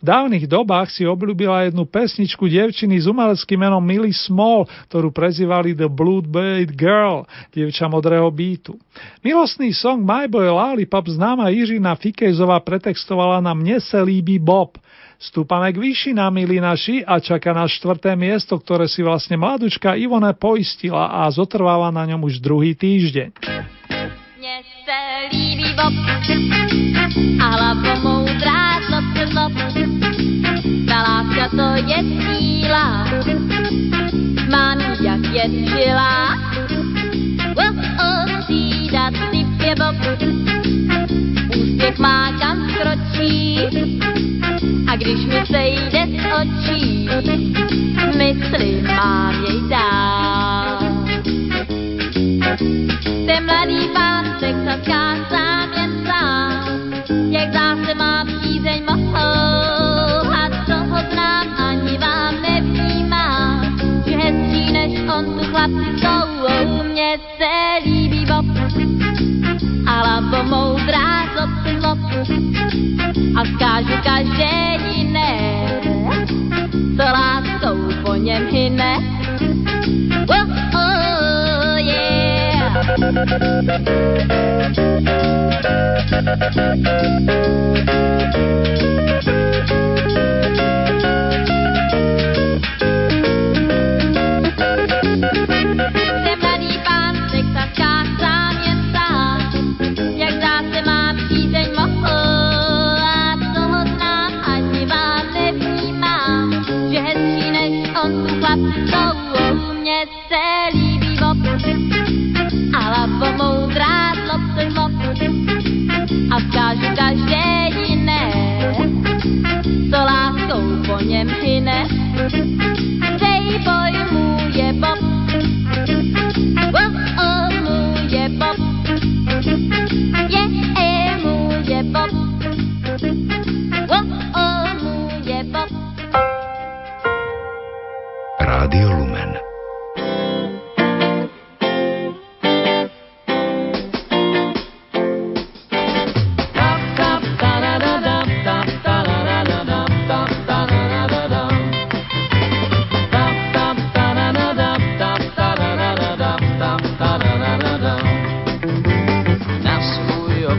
V 0.02 0.04
dávnych 0.04 0.44
dobách 0.50 0.90
si 0.92 1.06
obľúbila 1.06 1.70
jednu 1.70 1.86
pesničku 1.86 2.50
devčiny 2.50 3.00
s 3.00 3.08
umeleckým 3.08 3.56
menom 3.56 3.80
Millie 3.80 4.12
Small, 4.12 4.68
ktorú 4.90 5.08
prezývali 5.14 5.72
The 5.72 5.88
Blood-Bait 5.88 6.74
Girl, 6.74 7.24
dievča 7.54 7.88
modrého 7.88 8.28
bítu. 8.28 8.76
Milostný 9.24 9.72
song 9.72 10.04
My 10.04 10.28
Boy 10.28 10.50
Lollipop 10.50 11.08
známa 11.08 11.48
Jiřina 11.48 11.94
Fikejzová 11.96 12.60
pretextovala 12.60 13.40
na 13.40 13.54
Mne 13.54 13.80
se 13.80 13.96
líbí 14.02 14.42
Bob. 14.42 14.76
Stúpame 15.16 15.72
k 15.72 15.80
výšinám, 15.80 16.34
milí 16.34 16.60
naši, 16.60 17.00
a 17.00 17.16
čaká 17.22 17.56
na 17.56 17.64
štvrté 17.64 18.12
miesto, 18.18 18.60
ktoré 18.60 18.90
si 18.90 19.00
vlastne 19.00 19.40
mladučka 19.40 19.96
Ivone 19.96 20.36
poistila 20.36 21.24
a 21.24 21.30
zotrváva 21.32 21.88
na 21.88 22.04
ňom 22.04 22.28
už 22.28 22.42
druhý 22.42 22.76
týždeň. 22.76 23.30
Mně 24.36 24.56
se 24.84 24.98
líbí 25.32 25.64
Bob 25.72 25.94
a 27.40 27.46
hlava 27.48 28.23
Láska 31.44 31.56
to 31.56 31.76
je 31.88 31.98
síla, 32.20 33.04
jak 35.00 35.20
je 35.32 35.44
žila. 35.68 36.34
Oh, 37.56 37.76
oh, 38.00 38.42
střídat 38.42 39.14
typ 39.30 39.60
je 39.60 39.74
Bob, 39.74 39.96
úspěch 41.56 41.98
má 41.98 42.32
kam 42.38 42.70
skročí. 42.70 43.60
A 44.88 44.96
když 44.96 45.26
mi 45.26 45.42
sejde 45.46 46.06
z 46.08 46.24
očí, 46.40 47.08
mysli 48.16 48.82
mám 48.96 49.44
jej 49.44 49.68
dát. 49.68 50.82
Ten 53.26 53.44
mladý 53.46 53.88
pán 53.94 54.24
texaská 54.40 55.16
sám 55.28 55.72
jen 55.76 56.06
sám, 56.06 56.92
jak 57.30 57.52
zase 57.52 57.94
má 57.94 58.24
přízeň 58.24 58.82
mohou. 58.84 59.33
Chlapci 65.64 66.00
jsou. 66.00 66.24
Mně 66.82 67.18
se 67.38 67.78
líbí 67.84 68.26
Bob 68.26 68.46
a 69.86 69.90
hlavo 69.90 70.44
moudrá 70.44 71.26
zlob 71.32 71.50
zlob. 71.80 71.98
A 73.36 73.44
zkážu 73.44 73.94
každé 74.04 74.76
jiné, 74.94 75.38
co 76.96 77.02
láskou 77.02 77.78
po 78.04 78.14
něm 78.14 78.46
hyne. 78.50 78.98
Oh, 80.28 80.46
oh, 80.74 81.78
yeah. 81.78 82.84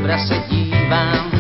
zobra 0.06 0.18
se 0.18 0.36
dívám 0.50 1.35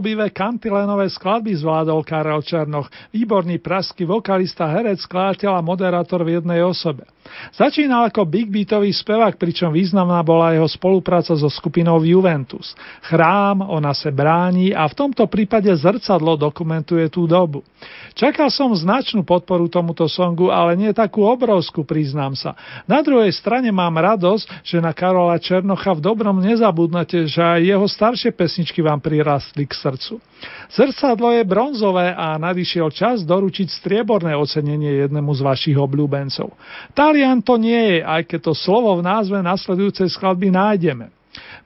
pôsobivé 0.00 0.32
kantilénové 0.32 1.12
skladby 1.12 1.60
zvládol 1.60 2.00
Karel 2.08 2.40
Černoch, 2.40 2.88
výborný 3.12 3.60
praský 3.60 4.08
vokalista, 4.08 4.64
herec, 4.64 4.96
skladateľ 5.04 5.60
a 5.60 5.60
moderátor 5.60 6.24
v 6.24 6.40
jednej 6.40 6.64
osobe. 6.64 7.04
Začínal 7.50 8.06
ako 8.06 8.22
big 8.30 8.46
beatový 8.46 8.94
spevák, 8.94 9.34
pričom 9.34 9.74
významná 9.74 10.22
bola 10.22 10.54
jeho 10.54 10.70
spolupráca 10.70 11.34
so 11.34 11.50
skupinou 11.50 11.98
Juventus. 11.98 12.78
Chrám, 13.02 13.66
ona 13.66 13.90
se 13.90 14.14
bráni 14.14 14.70
a 14.70 14.86
v 14.86 14.94
tomto 14.94 15.26
prípade 15.26 15.68
zrcadlo 15.74 16.38
dokumentuje 16.38 17.10
tú 17.10 17.26
dobu. 17.26 17.66
Čakal 18.14 18.54
som 18.54 18.70
značnú 18.70 19.26
podporu 19.26 19.66
tomuto 19.66 20.06
songu, 20.06 20.54
ale 20.54 20.78
nie 20.78 20.94
takú 20.94 21.26
obrovskú, 21.26 21.82
priznám 21.82 22.38
sa. 22.38 22.54
Na 22.86 23.02
druhej 23.02 23.34
strane 23.34 23.74
mám 23.74 23.98
radosť, 23.98 24.62
že 24.62 24.78
na 24.78 24.94
Karola 24.94 25.38
Černocha 25.42 25.90
v 25.96 26.04
dobrom 26.06 26.38
nezabudnete, 26.38 27.26
že 27.26 27.42
aj 27.42 27.60
jeho 27.66 27.86
staršie 27.86 28.30
pesničky 28.30 28.78
vám 28.78 29.02
prirastli 29.02 29.66
k 29.66 29.74
srdcu. 29.74 30.22
Zrcadlo 30.70 31.34
je 31.36 31.42
bronzové 31.44 32.14
a 32.14 32.38
nadišiel 32.40 32.88
čas 32.94 33.26
doručiť 33.26 33.68
strieborné 33.68 34.32
ocenenie 34.38 35.04
jednému 35.04 35.34
z 35.36 35.40
vašich 35.44 35.76
obľúbencov. 35.76 36.54
Talian 36.96 37.39
to 37.40 37.60
nie 37.60 37.96
je, 37.96 37.98
aj 38.04 38.22
keď 38.28 38.40
to 38.50 38.54
slovo 38.56 38.96
v 38.96 39.06
názve 39.06 39.36
nasledujúcej 39.40 40.08
skladby 40.12 40.52
nájdeme. 40.52 41.12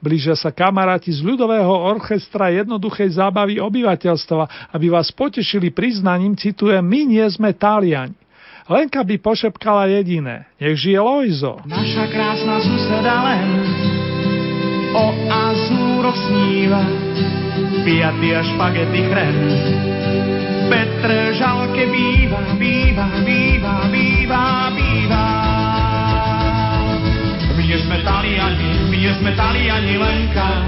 Blížia 0.05 0.37
sa 0.37 0.53
kamaráti 0.53 1.09
z 1.09 1.25
ľudového 1.25 1.73
orchestra 1.73 2.53
jednoduchej 2.53 3.17
zábavy 3.17 3.57
obyvateľstva, 3.57 4.73
aby 4.77 4.93
vás 4.93 5.09
potešili 5.09 5.73
priznaním, 5.73 6.37
citujem, 6.37 6.85
my 6.85 7.01
nie 7.09 7.25
sme 7.33 7.57
Taliani. 7.57 8.13
Lenka 8.65 9.05
by 9.05 9.21
pošepkala 9.21 9.93
jediné, 9.93 10.49
nech 10.57 10.81
žije 10.81 10.97
Lojzo. 10.97 11.61
Naša 11.69 12.09
krásna 12.09 12.65
suseda 12.65 13.17
len 13.29 13.49
o 14.97 15.07
azúroch 15.29 16.17
sníva, 16.17 16.81
piaty 17.85 18.29
a 18.33 18.41
špagety 18.41 19.01
chren. 19.05 19.37
Petr 20.73 21.37
žalke 21.37 21.85
býva, 21.93 22.41
býva, 22.57 23.07
býva, 23.21 23.75
býva, 23.93 24.73
býva. 24.73 25.34
Nie 27.75 27.83
sme 27.83 27.99
Taliani, 28.07 28.71
my 28.87 28.97
nie 29.03 29.13
sme 29.19 29.35
Taliani, 29.35 29.99
Lenka. 29.99 30.63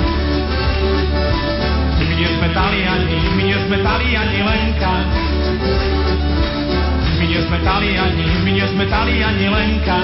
My 2.03 2.15
nie 2.19 2.27
sme 2.35 2.51
Taliani, 2.51 3.19
my 3.31 3.43
nie 3.47 3.59
sme 3.63 3.79
Taliani, 3.79 4.41
Lenka. 4.43 4.95
My 7.15 7.25
nie 7.31 7.41
sme 7.47 7.59
Taliani, 7.63 8.27
my 8.43 8.51
nie 8.51 8.67
sme 8.75 8.85
Taliani, 8.91 9.47
Lenka. 9.47 9.99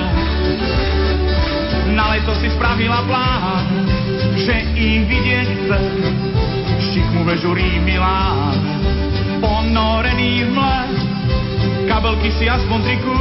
Na 1.91 2.15
leto 2.15 2.39
si 2.39 2.47
spravila 2.55 3.03
plán, 3.11 3.67
že 4.39 4.63
ich 4.79 5.03
vidieť 5.03 5.49
chce. 5.59 5.81
Šikmu 6.87 7.27
vežurí 7.27 7.83
Milán, 7.83 8.63
ponorený 9.43 10.47
v 10.47 10.51
mle. 10.55 10.79
Kabelky 11.91 12.31
si 12.39 12.47
aspoň 12.47 12.79
triku, 12.87 13.19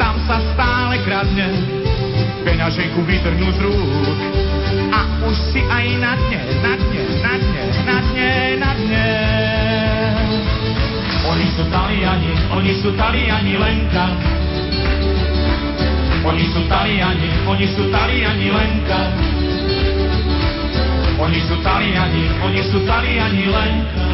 tam 0.00 0.16
sa 0.24 0.40
stále 0.56 1.04
kradne. 1.04 1.83
Peňaženku 2.44 3.00
vytrhnú 3.08 3.48
z 3.56 3.58
rúk 3.64 4.18
a 4.92 5.00
už 5.24 5.36
si 5.50 5.60
aj 5.64 5.86
na 5.96 6.12
dne, 6.12 6.42
na 6.60 6.72
dne, 6.76 7.04
na 7.24 7.34
dne, 7.40 7.62
na 7.88 7.98
dne, 8.04 8.32
na 8.60 8.70
dne. 8.76 9.08
Oni 11.24 11.46
sú 11.56 11.64
Taliani, 11.72 12.32
oni 12.52 12.72
sú 12.78 12.92
Taliani, 12.92 13.54
Lenka. 13.56 14.06
Oni 16.24 16.44
sú 16.52 16.60
Taliani, 16.68 17.28
oni 17.48 17.66
sú 17.72 17.82
Taliani, 17.88 18.48
Lenka. 18.52 19.00
Oni 21.16 21.40
sú 21.48 21.56
Taliani, 21.64 22.24
oni 22.44 22.60
sú 22.68 22.78
Taliani, 22.84 23.44
Lenka. 23.48 24.04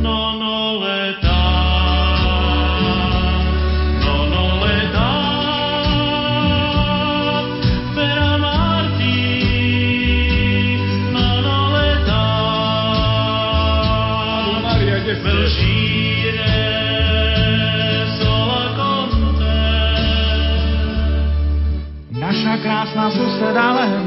No, 0.00 0.32
no, 0.40 0.80
letá. 0.80 1.77
Naša 22.68 22.84
krásna 22.84 23.08
suseda 23.16 23.80
len 23.80 24.04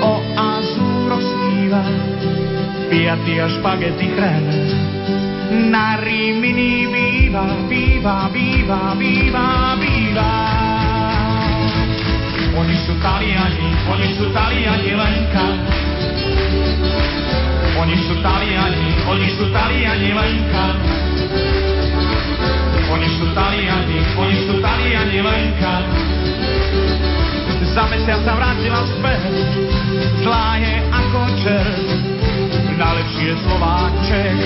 o 0.00 0.16
azúroch 0.32 1.20
sníva, 1.20 1.84
piaty 2.88 3.36
a 3.36 3.52
špagety 3.52 4.08
chren. 4.16 4.48
Na 5.68 6.00
Rimini 6.00 6.88
býva, 6.88 7.44
býva, 7.68 8.32
býva, 8.32 8.96
býva, 8.96 9.76
býva. 9.76 10.30
Oni 12.56 12.76
sú 12.88 12.96
Taliani, 12.96 13.68
oni 13.92 14.08
sú 14.16 14.24
Taliani, 14.32 14.92
Lenka. 14.96 15.46
Oni 17.76 17.96
sú 18.08 18.14
Taliani, 18.24 18.88
oni 19.04 19.28
sú 19.36 19.44
Taliani, 19.52 20.10
Lenka. 20.16 20.64
Oni 22.88 23.08
sú 23.20 23.24
Taliani, 23.36 23.98
oni 24.16 24.36
sú 24.48 24.54
Taliani, 24.64 25.18
Lenka. 25.20 25.74
Za 27.74 27.84
mesiac 27.92 28.20
sa 28.24 28.32
vrátila 28.34 28.82
späť, 28.96 29.32
zlá 30.24 30.58
je 30.58 30.74
ako 30.88 31.20
čert, 31.42 31.88
najlepšie 32.80 33.32
Slováček, 33.44 34.36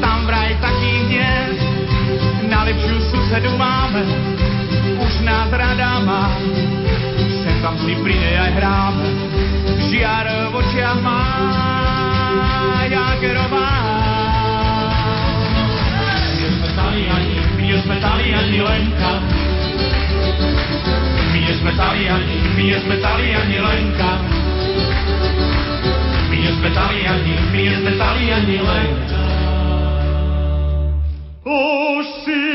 tam 0.00 0.24
vraj 0.24 0.54
takých 0.62 1.02
nie, 1.10 1.34
najlepšiu 2.48 2.96
susedu 3.10 3.52
máme, 3.58 4.02
už 5.02 5.12
nás 5.26 5.50
rada 5.52 6.00
má, 6.02 6.32
sem 7.42 7.56
tam 7.60 7.74
si 7.82 7.92
pri 8.00 8.14
nej 8.16 8.36
aj 8.48 8.52
hráme, 8.62 9.08
žiar 9.90 10.26
v 10.48 10.54
očiach 10.56 10.98
má, 11.02 11.22
Jagerová. 12.88 13.57
Taliani, 21.98 22.38
my 22.54 22.62
nie 22.62 22.78
sme 22.78 22.96
Taliani, 23.02 23.58
Lenka. 23.58 24.22
My 26.30 26.36
nie 26.38 26.52
sme 26.54 26.70
Taliani, 26.70 27.34
my 27.50 27.58
nie 27.58 27.74
sme 27.74 27.92
Taliani, 27.98 28.56
Lenka. 28.62 29.22
Už 31.42 32.04
si 32.22 32.47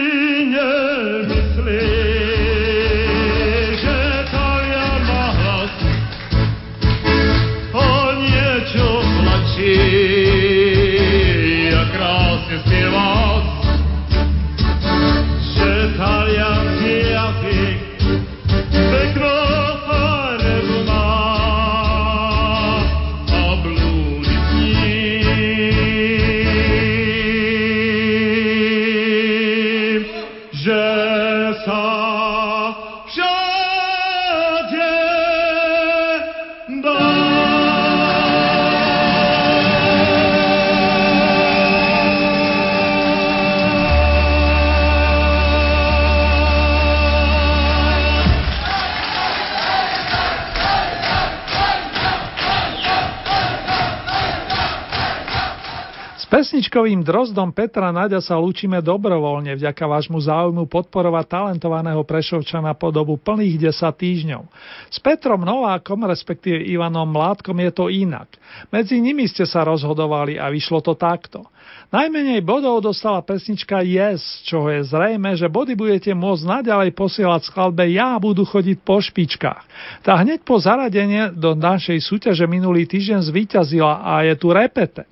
pesničkovým 56.54 57.02
drozdom 57.02 57.50
Petra 57.50 57.90
Naďa 57.90 58.22
sa 58.22 58.38
lúčime 58.38 58.78
dobrovoľne 58.78 59.58
vďaka 59.58 59.90
vášmu 59.90 60.22
záujmu 60.22 60.70
podporovať 60.70 61.26
talentovaného 61.26 62.06
Prešovčana 62.06 62.78
po 62.78 62.94
dobu 62.94 63.18
plných 63.18 63.74
10 63.74 63.74
týždňov. 63.74 64.46
S 64.86 65.02
Petrom 65.02 65.42
Novákom, 65.42 66.06
respektíve 66.06 66.62
Ivanom 66.62 67.10
Mládkom 67.10 67.58
je 67.58 67.72
to 67.74 67.90
inak. 67.90 68.30
Medzi 68.70 69.02
nimi 69.02 69.26
ste 69.26 69.50
sa 69.50 69.66
rozhodovali 69.66 70.38
a 70.38 70.54
vyšlo 70.54 70.86
to 70.86 70.94
takto. 70.94 71.42
Najmenej 71.90 72.46
bodov 72.46 72.86
dostala 72.86 73.26
pesnička 73.26 73.82
Yes, 73.82 74.22
čo 74.46 74.70
je 74.70 74.86
zrejme, 74.86 75.34
že 75.34 75.50
body 75.50 75.74
budete 75.74 76.14
môcť 76.14 76.62
naďalej 76.62 76.94
posielať 76.94 77.50
skladbe 77.50 77.90
Ja 77.90 78.22
budú 78.22 78.46
chodiť 78.46 78.78
po 78.86 79.02
špičkách. 79.02 79.66
Tá 80.06 80.22
hneď 80.22 80.46
po 80.46 80.62
zaradenie 80.62 81.34
do 81.34 81.58
našej 81.58 81.98
súťaže 81.98 82.46
minulý 82.46 82.86
týždeň 82.86 83.26
zvíťazila 83.26 84.06
a 84.06 84.22
je 84.30 84.38
tu 84.38 84.54
repete. 84.54 85.10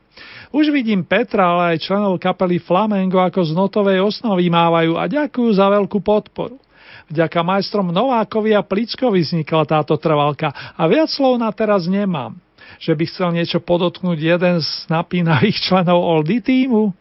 Už 0.52 0.68
vidím 0.68 1.08
Petra, 1.08 1.56
ale 1.56 1.76
aj 1.76 1.88
členov 1.88 2.20
kapely 2.20 2.60
Flamengo 2.60 3.24
ako 3.24 3.40
z 3.48 3.52
notovej 3.56 4.04
osnovy 4.04 4.52
mávajú 4.52 5.00
a 5.00 5.08
ďakujú 5.08 5.50
za 5.56 5.72
veľkú 5.72 6.04
podporu. 6.04 6.60
Vďaka 7.08 7.40
majstrom 7.44 7.92
Novákovi 7.92 8.56
a 8.56 8.64
Plickovi 8.64 9.24
vznikla 9.24 9.64
táto 9.64 9.96
trvalka 9.96 10.52
a 10.76 10.84
viac 10.92 11.08
slov 11.12 11.40
na 11.40 11.52
teraz 11.56 11.88
nemám. 11.88 12.36
Že 12.80 12.94
by 12.96 13.04
chcel 13.08 13.30
niečo 13.36 13.60
podotknúť 13.64 14.20
jeden 14.20 14.60
z 14.64 14.88
napínavých 14.92 15.60
členov 15.60 16.04
Oldy 16.04 16.40
týmu? 16.44 16.96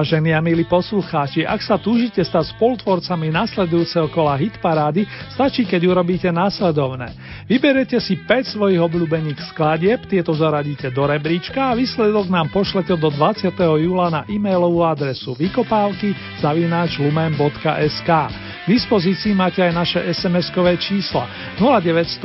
Vážení 0.00 0.32
a 0.32 0.40
milí 0.40 0.64
poslucháči, 0.64 1.44
ak 1.44 1.60
sa 1.60 1.76
túžite 1.76 2.24
stať 2.24 2.56
spolutvorcami 2.56 3.28
nasledujúceho 3.36 4.08
kola 4.08 4.32
hitparády, 4.32 5.04
stačí, 5.36 5.68
keď 5.68 5.92
urobíte 5.92 6.32
následovné. 6.32 7.12
Vyberete 7.44 8.00
si 8.00 8.16
5 8.16 8.56
svojich 8.56 8.80
obľúbených 8.80 9.52
skladieb, 9.52 10.08
tieto 10.08 10.32
zaradíte 10.32 10.88
do 10.88 11.04
rebríčka 11.04 11.68
a 11.68 11.76
výsledok 11.76 12.32
nám 12.32 12.48
pošlete 12.48 12.96
do 12.96 13.12
20. 13.12 13.52
júla 13.60 14.08
na 14.08 14.20
e-mailovú 14.24 14.88
adresu 14.88 15.36
vykopávky 15.36 16.16
zavináč 16.40 16.96
lumen.sk. 16.96 18.08
K 18.08 18.64
dispozícii 18.64 19.36
máte 19.36 19.60
aj 19.60 19.72
naše 19.76 20.00
SMS-kové 20.16 20.80
čísla 20.80 21.28
0908 21.60 22.24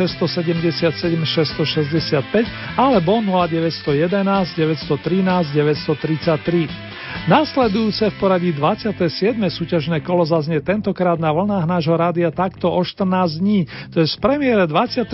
677 0.00 1.28
665 1.28 2.80
alebo 2.80 3.20
0911 3.20 4.16
913 4.56 5.52
933. 5.52 6.91
Nasledujúce 7.22 8.10
v 8.10 8.18
poradí 8.18 8.50
27. 8.50 8.98
súťažné 9.46 10.02
kolo 10.02 10.26
zaznie 10.26 10.58
tentokrát 10.58 11.22
na 11.22 11.30
vlnách 11.30 11.70
nášho 11.70 11.94
rádia 11.94 12.34
takto 12.34 12.66
o 12.66 12.82
14 12.82 13.38
dní, 13.38 13.62
to 13.94 14.02
je 14.02 14.10
z 14.10 14.18
premiére 14.18 14.66
23. 14.66 15.06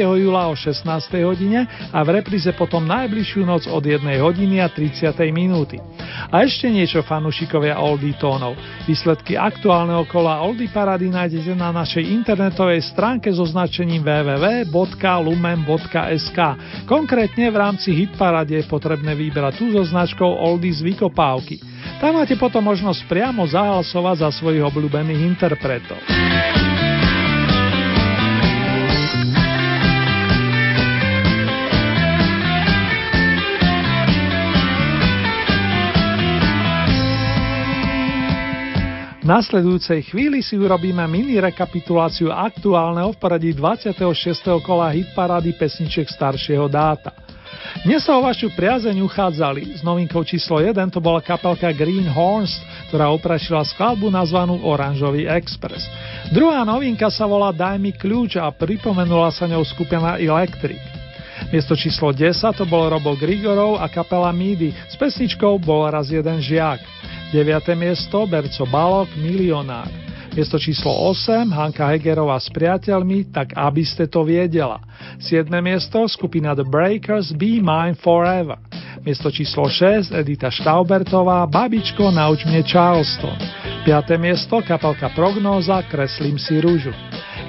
júla 0.00 0.48
o 0.48 0.56
16. 0.56 0.88
hodine 1.20 1.68
a 1.92 2.00
v 2.00 2.16
repríze 2.16 2.48
potom 2.56 2.88
najbližšiu 2.88 3.44
noc 3.44 3.68
od 3.68 3.84
1 3.84 4.00
hodiny 4.24 4.56
a 4.56 4.72
30. 4.72 5.12
minúty. 5.28 5.76
A 6.32 6.48
ešte 6.48 6.72
niečo 6.72 7.04
fanúšikovia 7.04 7.76
Oldie 7.76 8.16
tónov. 8.16 8.56
Výsledky 8.88 9.36
aktuálneho 9.36 10.08
kola 10.08 10.40
Oldie 10.40 10.72
Parady 10.72 11.12
nájdete 11.12 11.60
na 11.60 11.76
našej 11.76 12.08
internetovej 12.08 12.88
stránke 12.88 13.28
so 13.36 13.44
značením 13.44 14.00
www.lumen.sk. 14.00 16.38
Konkrétne 16.88 17.52
v 17.52 17.56
rámci 17.60 17.92
Hitparade 17.92 18.56
je 18.56 18.64
potrebné 18.64 19.12
vybrať 19.12 19.60
tú 19.60 19.76
so 19.76 19.84
značkou 19.84 20.40
Oldie 20.40 20.72
z 20.72 20.88
vykopávky 20.88 21.49
tam 21.98 22.20
máte 22.20 22.36
potom 22.36 22.62
možnosť 22.62 23.08
priamo 23.08 23.42
zahlasovať 23.48 24.22
za 24.22 24.30
svojich 24.30 24.62
obľúbených 24.62 25.20
interpretov. 25.24 25.98
Nasledujúcej 39.30 40.10
chvíli 40.10 40.42
si 40.42 40.58
urobíme 40.58 41.06
mini 41.06 41.38
rekapituláciu 41.38 42.34
aktuálneho 42.34 43.14
v 43.14 43.18
poradí 43.22 43.54
26. 43.54 44.02
kola 44.58 44.90
hitparády 44.90 45.54
pesničiek 45.54 46.10
staršieho 46.10 46.66
dáta. 46.66 47.29
Dnes 47.80 48.02
sa 48.02 48.18
o 48.18 48.20
vašu 48.20 48.50
priazeň 48.52 48.98
uchádzali. 49.06 49.78
S 49.78 49.82
novinkou 49.86 50.26
číslo 50.26 50.58
1 50.58 50.74
to 50.90 50.98
bola 50.98 51.22
kapelka 51.22 51.70
Green 51.70 52.04
Horns, 52.10 52.58
ktorá 52.90 53.08
uprašila 53.14 53.62
skladbu 53.62 54.10
nazvanú 54.10 54.60
Oranžový 54.66 55.30
Express. 55.30 55.86
Druhá 56.34 56.66
novinka 56.66 57.08
sa 57.08 57.24
volá 57.24 57.54
Daj 57.54 57.78
mi 57.78 57.94
kľúč 57.94 58.36
a 58.36 58.50
pripomenula 58.50 59.30
sa 59.30 59.46
ňou 59.46 59.62
skupina 59.62 60.18
Electric. 60.18 60.82
Miesto 61.54 61.72
číslo 61.72 62.12
10 62.12 62.36
to 62.52 62.68
bol 62.68 62.90
Robo 62.90 63.16
Grigorov 63.16 63.80
a 63.80 63.88
kapela 63.88 64.28
Midi. 64.28 64.76
S 64.90 64.98
pesničkou 64.98 65.56
bol 65.62 65.88
raz 65.88 66.12
jeden 66.12 66.42
žiak. 66.42 66.84
9. 67.32 67.64
miesto 67.78 68.26
Berco 68.26 68.66
Balok, 68.66 69.08
Milionár. 69.16 70.09
Miesto 70.30 70.62
číslo 70.62 70.94
8 71.10 71.50
Hanka 71.50 71.90
Hegerová 71.90 72.38
s 72.38 72.46
priateľmi, 72.54 73.34
tak 73.34 73.50
aby 73.58 73.82
ste 73.82 74.06
to 74.06 74.22
viedela. 74.22 74.78
7. 75.18 75.50
miesto 75.58 76.06
skupina 76.06 76.54
The 76.54 76.62
Breakers 76.62 77.34
Be 77.34 77.58
Mine 77.58 77.98
Forever. 77.98 78.54
Miesto 79.02 79.26
číslo 79.34 79.66
6 79.66 80.14
Edita 80.14 80.46
Štaubertová 80.46 81.50
Babičko 81.50 82.14
nauč 82.14 82.46
mne 82.46 82.62
Charleston. 82.62 83.34
5. 83.82 83.90
miesto 84.22 84.62
kapelka 84.62 85.10
Prognóza 85.18 85.82
Kreslím 85.90 86.38
si 86.38 86.62
rúžu. 86.62 86.94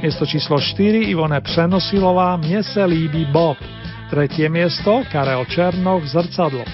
Miesto 0.01 0.25
číslo 0.25 0.57
4 0.57 1.13
Ivone 1.13 1.37
Přenosilová 1.37 2.33
Mne 2.41 2.65
se 2.65 2.81
líbi 2.81 3.29
Bob. 3.29 3.61
Tretie 4.09 4.49
miesto 4.49 5.05
Karel 5.13 5.45
Černok 5.45 6.01
Zrcadlo. 6.09 6.65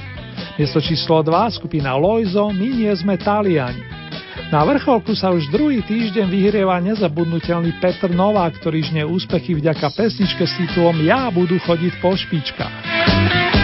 Miesto 0.56 0.80
číslo 0.80 1.20
2 1.20 1.60
skupina 1.60 2.00
Loizo 2.00 2.48
My 2.56 2.70
nie 2.72 2.94
sme 2.96 3.20
Taliani. 3.20 4.07
Na 4.48 4.64
vrcholku 4.64 5.12
sa 5.12 5.36
už 5.36 5.52
druhý 5.52 5.84
týždeň 5.84 6.32
vyhrieva 6.32 6.80
nezabudnutelný 6.80 7.84
Petr 7.84 8.08
Novák, 8.08 8.56
ktorý 8.64 8.80
žne 8.80 9.04
úspechy 9.04 9.60
vďaka 9.60 9.92
pesničke 9.92 10.48
s 10.48 10.56
titulom 10.56 11.04
Ja 11.04 11.28
budú 11.28 11.60
chodiť 11.60 12.00
po 12.00 12.16
špičkách. 12.16 13.57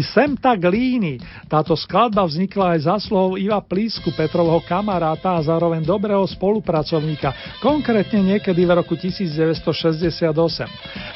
Sem 0.00 0.32
tak 0.40 0.64
líny. 0.64 1.20
Táto 1.52 1.76
skladba 1.76 2.24
vznikla 2.24 2.80
aj 2.80 2.88
zásluhou 2.88 3.36
Iva 3.36 3.60
Plísku, 3.60 4.08
Petrovho 4.16 4.64
kamaráta 4.64 5.36
a 5.36 5.44
zároveň 5.44 5.84
dobrého 5.84 6.24
spolupracovníka, 6.24 7.60
konkrétne 7.60 8.24
niekedy 8.24 8.64
v 8.64 8.72
roku 8.72 8.96
1968. 8.96 10.32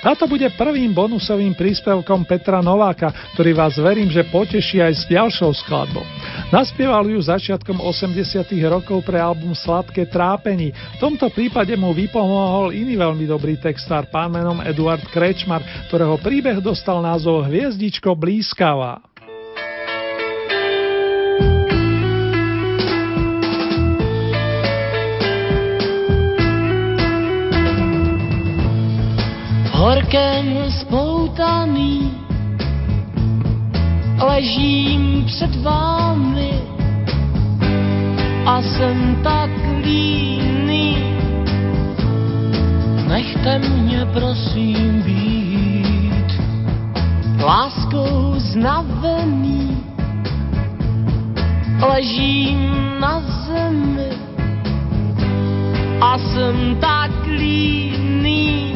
Táto 0.04 0.28
bude 0.28 0.52
prvým 0.52 0.92
bonusovým 0.92 1.56
príspevkom 1.56 2.28
Petra 2.28 2.60
Nováka, 2.60 3.08
ktorý 3.32 3.56
vás 3.56 3.80
verím, 3.80 4.12
že 4.12 4.28
poteší 4.28 4.84
aj 4.84 4.92
s 4.92 5.02
ďalšou 5.08 5.56
skladbou. 5.64 6.04
Naspieval 6.52 7.08
ju 7.08 7.18
začiatkom 7.18 7.80
80. 7.80 8.44
rokov 8.68 9.02
pre 9.06 9.16
album 9.16 9.56
Sladké 9.56 10.04
trápení. 10.06 10.70
V 11.00 11.02
tomto 11.02 11.32
prípade 11.32 11.72
mu 11.74 11.96
vypomohol 11.96 12.76
iný 12.76 12.98
veľmi 13.00 13.24
dobrý 13.24 13.56
textár, 13.56 14.10
pán 14.12 14.34
menom 14.36 14.60
Eduard 14.60 15.02
Krečmar, 15.10 15.64
ktorého 15.88 16.20
príbeh 16.20 16.60
dostal 16.60 17.00
názov 17.00 17.46
Hviezdičko 17.48 18.12
blízkava. 18.66 18.98
horkém 29.76 30.70
spoutaný 30.70 32.12
ležím 34.18 35.24
před 35.26 35.62
vámi 35.62 36.50
a 38.46 38.62
jsem 38.62 39.16
tak 39.22 39.50
líný. 39.84 40.96
Nechte 43.08 43.58
mě 43.58 44.06
prosím 44.12 45.02
být 45.02 45.35
láskou 47.46 48.34
znavený. 48.36 49.78
Ležím 51.78 52.74
na 53.00 53.22
zemi 53.46 54.10
a 56.00 56.18
jsem 56.18 56.76
tak 56.80 57.10
líný. 57.26 58.74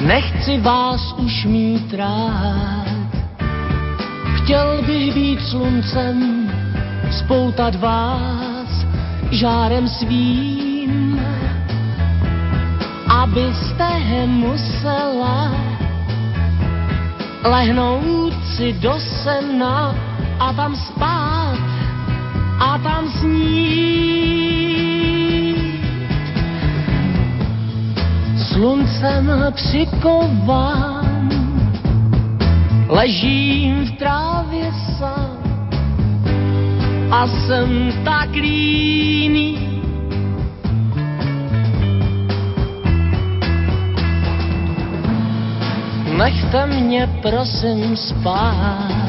Nechci 0.00 0.58
vás 0.58 1.14
už 1.18 1.44
mít 1.44 1.94
rád, 1.94 2.88
chtěl 4.36 4.82
bych 4.86 5.14
být 5.14 5.40
sluncem, 5.40 6.48
spoutat 7.10 7.74
vás 7.74 8.86
žárem 9.30 9.88
svým, 9.88 10.67
abyste 13.22 14.26
musela 14.26 15.50
lehnout 17.42 18.34
si 18.56 18.72
do 18.72 18.94
sena 19.00 19.94
a 20.38 20.52
tam 20.52 20.76
spát 20.76 21.58
a 22.60 22.78
tam 22.78 23.08
snít. 23.08 24.38
sluncem 28.58 29.30
přikován, 29.54 31.28
ležím 32.88 33.84
v 33.84 33.90
trávě 33.98 34.72
sám 34.98 35.38
a 37.10 37.26
jsem 37.26 37.92
tak 38.04 38.30
líný. 38.30 39.67
Nechte 46.18 46.66
mě 46.66 47.08
prosím 47.22 47.96
spát 47.96 49.07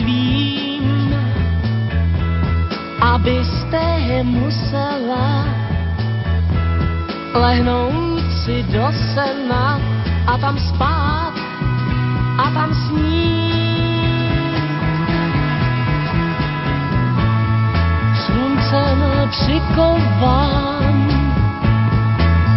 svým, 0.00 1.14
abyste 3.00 3.84
musela 4.24 5.44
lehnout 7.34 8.24
si 8.44 8.64
do 8.72 8.88
sena 9.12 9.80
a 10.26 10.38
tam 10.38 10.56
spát 10.58 11.32
a 12.38 12.50
tam 12.50 12.70
snít. 12.74 13.60
Sluncem 18.24 18.98
přikován, 19.30 20.96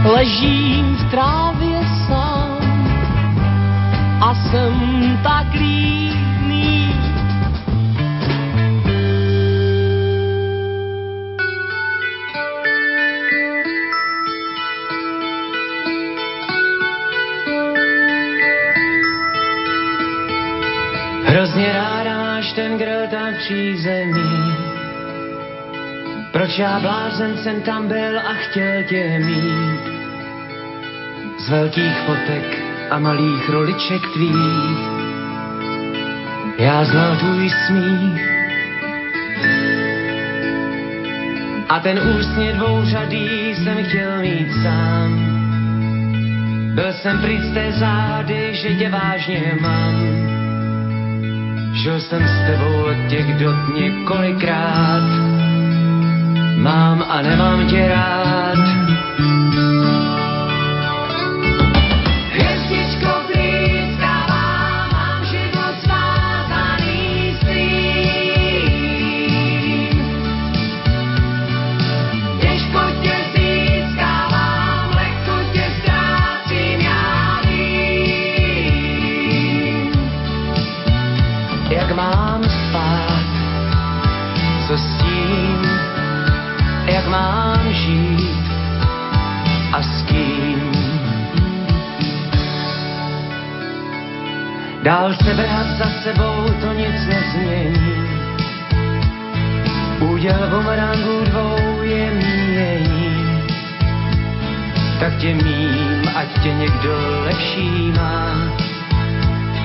ležím 0.04 0.96
v 0.96 1.12
trávě 1.12 1.80
sám 2.08 2.64
a 4.22 4.36
jsem 4.36 4.74
tak 5.24 5.54
líný. 5.54 6.23
Tam 23.44 23.56
přízemí. 23.56 24.56
Proč 26.32 26.60
já 26.60 26.80
blázen 26.80 27.38
jsem 27.38 27.62
tam 27.62 27.88
byl 27.88 28.20
a 28.20 28.34
chtěl 28.34 28.84
tě 28.84 29.20
mít? 29.20 29.94
Z 31.40 31.50
velkých 31.50 31.98
fotek 32.06 32.64
a 32.90 33.00
malých 33.00 33.50
roliček 33.50 34.02
tvých 34.14 34.94
já 36.58 36.86
znal 36.86 37.16
tvůj 37.16 37.50
smích. 37.50 38.22
A 41.70 41.80
ten 41.80 42.00
ústně 42.20 42.54
dvouřadý 42.54 43.56
jsem 43.56 43.86
chtěl 43.86 44.22
mít 44.22 44.48
sám. 44.64 45.34
Byl 46.76 46.94
jsem 46.94 47.22
pryč 47.22 47.42
z 47.42 47.54
té 47.54 47.72
zády, 47.72 48.56
že 48.56 48.76
tě 48.76 48.90
vážně 48.90 49.58
mám. 49.62 50.43
Žil 51.84 52.02
jsem 52.02 52.28
s 52.28 52.48
tebou 52.48 52.86
těch 53.10 53.38
dot 53.38 53.76
několikrát. 53.76 55.04
Mám 56.56 57.06
a 57.10 57.22
nemám 57.22 57.68
tě 57.68 57.88
rád. 57.88 58.83
Vrhat 95.24 95.68
za 95.78 95.86
sebou, 96.04 96.50
to 96.62 96.74
nic 96.74 97.08
nezmění. 97.08 98.08
Úděl 100.00 100.48
bumerangů 100.50 101.24
dvou 101.24 101.82
je 101.82 102.12
míjení. 102.12 103.44
Tak 105.00 105.18
tě 105.18 105.34
mím, 105.34 106.02
ať 106.16 106.44
tě 106.44 106.54
někdo 106.54 106.98
lepší 107.26 107.92
má, 107.98 108.36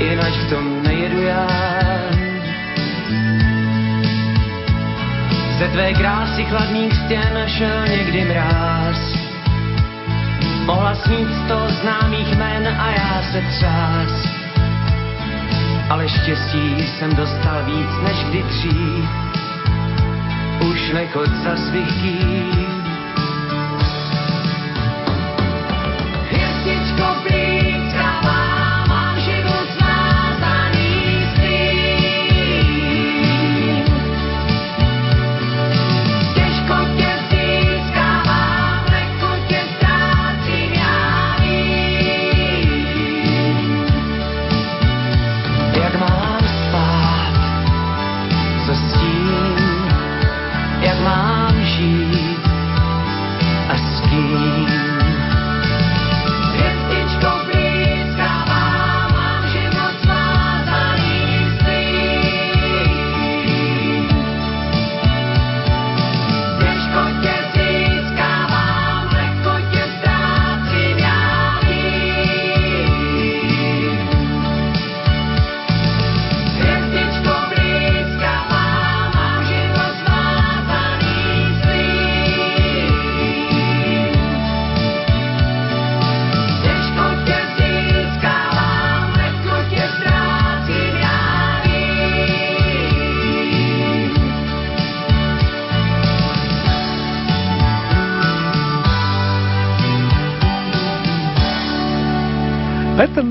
jinak 0.01 0.33
v 0.33 0.51
tom 0.51 0.83
nejedu 0.83 1.23
já. 1.23 1.47
Ze 5.59 5.69
tvé 5.69 5.93
krásy 5.93 6.45
chladných 6.45 6.95
stěn 6.95 7.45
šel 7.47 7.87
někdy 7.89 8.25
mráz. 8.25 9.19
Mohla 10.65 10.95
snít 10.95 11.29
sto 11.45 11.69
známých 11.83 12.37
men 12.37 12.69
a 12.69 12.91
já 12.91 13.23
se 13.33 13.41
třás. 13.41 14.28
Ale 15.91 16.09
štěstí 16.09 16.87
jsem 16.87 17.17
dostal 17.17 17.65
víc 17.65 17.91
než 18.05 18.25
kdy 18.25 18.43
dřív. 18.43 19.09
Už 20.71 20.93
nechod 20.93 21.29
za 21.29 21.57
svých 21.57 22.78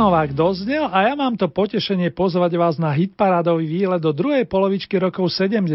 Novák 0.07 0.31
doznel 0.31 0.87
a 0.87 1.03
ja 1.03 1.19
mám 1.19 1.35
to 1.35 1.51
potešenie 1.51 2.15
pozvať 2.15 2.55
vás 2.55 2.79
na 2.79 2.95
hitparádový 2.95 3.67
výlet 3.67 3.99
do 3.99 4.15
druhej 4.15 4.47
polovičky 4.47 4.95
rokov 4.95 5.35
70. 5.35 5.67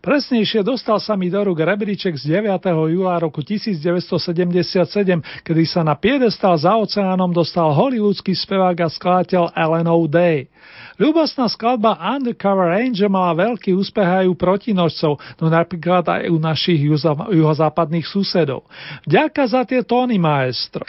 Presnejšie 0.00 0.64
dostal 0.64 0.96
sa 0.96 1.20
mi 1.20 1.28
do 1.28 1.36
rúk 1.36 1.60
rebríček 1.60 2.16
z 2.16 2.40
9. 2.40 2.48
júla 2.88 3.20
roku 3.20 3.44
1977, 3.44 5.44
kedy 5.44 5.62
sa 5.68 5.84
na 5.84 5.92
piedestal 5.92 6.56
za 6.56 6.80
oceánom 6.80 7.28
dostal 7.28 7.76
hollywoodský 7.76 8.32
spevák 8.32 8.76
a 8.80 8.88
skladateľ 8.88 9.52
Alan 9.52 9.84
O'Day. 9.84 10.48
Ľubostná 10.96 11.44
skladba 11.52 12.00
Undercover 12.00 12.72
Angel 12.72 13.12
mala 13.12 13.36
veľký 13.36 13.76
úspech 13.76 14.24
aj 14.24 14.32
u 14.32 14.34
protinožcov, 14.38 15.20
no 15.36 15.52
napríklad 15.52 16.08
aj 16.08 16.24
u 16.32 16.40
našich 16.40 16.88
juho- 16.88 17.28
juhozápadných 17.36 18.08
susedov. 18.08 18.64
Ďaká 19.04 19.44
za 19.44 19.60
tie 19.68 19.84
tóny, 19.84 20.16
maestro. 20.16 20.88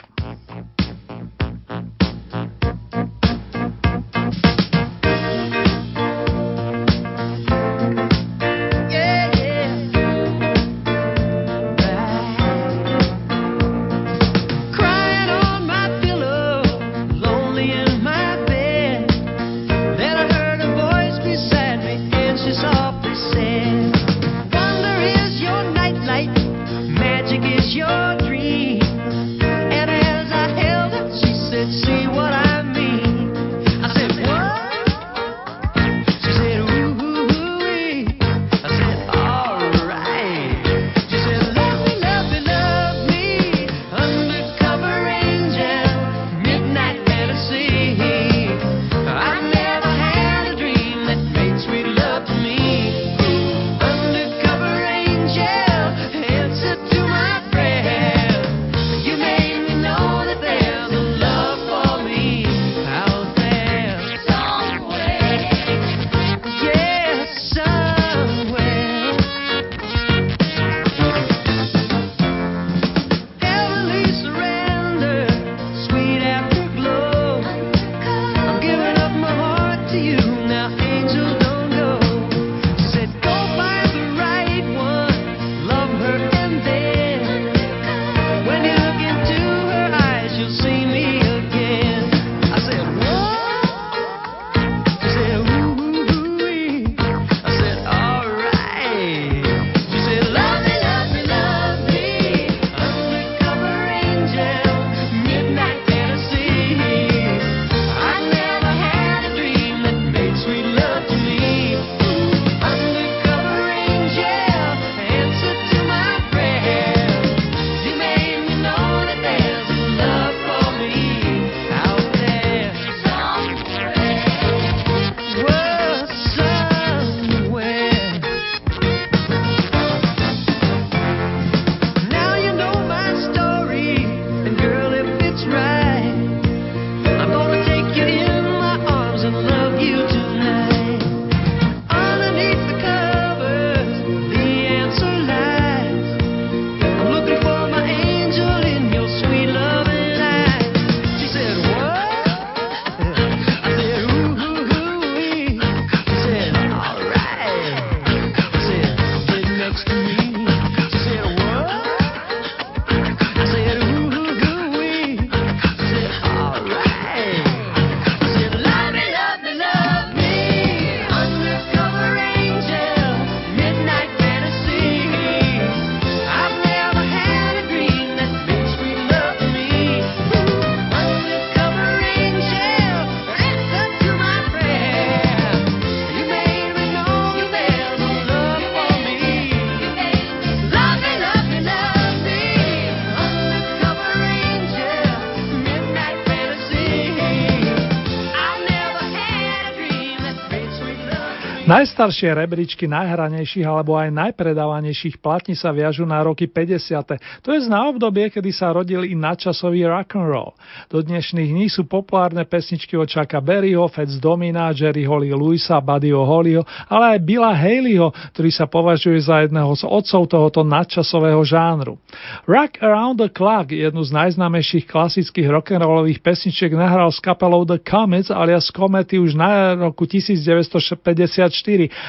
Najstaršie 202.04 202.36
rebríčky 202.36 202.84
najhranejších 202.84 203.64
alebo 203.64 203.96
aj 203.96 204.12
najpredávanejších 204.12 205.24
platní 205.24 205.56
sa 205.56 205.72
viažu 205.72 206.04
na 206.04 206.20
roky 206.20 206.52
50. 206.52 207.16
To 207.40 207.56
je 207.56 207.64
na 207.72 207.88
obdobie, 207.88 208.28
kedy 208.28 208.52
sa 208.52 208.76
rodil 208.76 209.08
i 209.08 209.16
nadčasový 209.16 209.88
rock 209.88 210.20
and 210.20 210.28
roll. 210.28 210.52
Do 210.92 211.00
dnešných 211.00 211.56
dní 211.56 211.72
sú 211.72 211.88
populárne 211.88 212.44
pesničky 212.44 213.00
od 213.00 213.08
Chucka 213.08 213.40
Berryho, 213.40 213.88
Fats 213.88 214.20
Domina, 214.20 214.76
Jerry 214.76 215.08
Holly 215.08 215.32
Lewisa, 215.32 215.80
Buddyho 215.80 216.28
Hollyho, 216.28 216.68
ale 216.92 217.16
aj 217.16 217.20
Billa 217.24 217.56
Haleyho, 217.56 218.12
ktorý 218.36 218.52
sa 218.52 218.68
považuje 218.68 219.24
za 219.24 219.48
jedného 219.48 219.72
z 219.72 219.88
otcov 219.88 220.28
tohoto 220.28 220.60
nadčasového 220.68 221.40
žánru. 221.48 221.96
Rock 222.44 222.84
Around 222.84 223.16
the 223.24 223.32
Clock, 223.32 223.72
jednu 223.72 224.04
z 224.04 224.12
najznámejších 224.12 224.92
klasických 224.92 225.48
rock'n'rollových 225.48 226.20
pesničiek, 226.20 226.76
nahral 226.76 227.16
s 227.16 227.24
kapelou 227.24 227.64
The 227.64 227.80
Comets 227.80 228.28
alias 228.28 228.68
Comety 228.76 229.24
už 229.24 229.40
na 229.40 229.80
roku 229.80 230.04
1950 230.04 231.00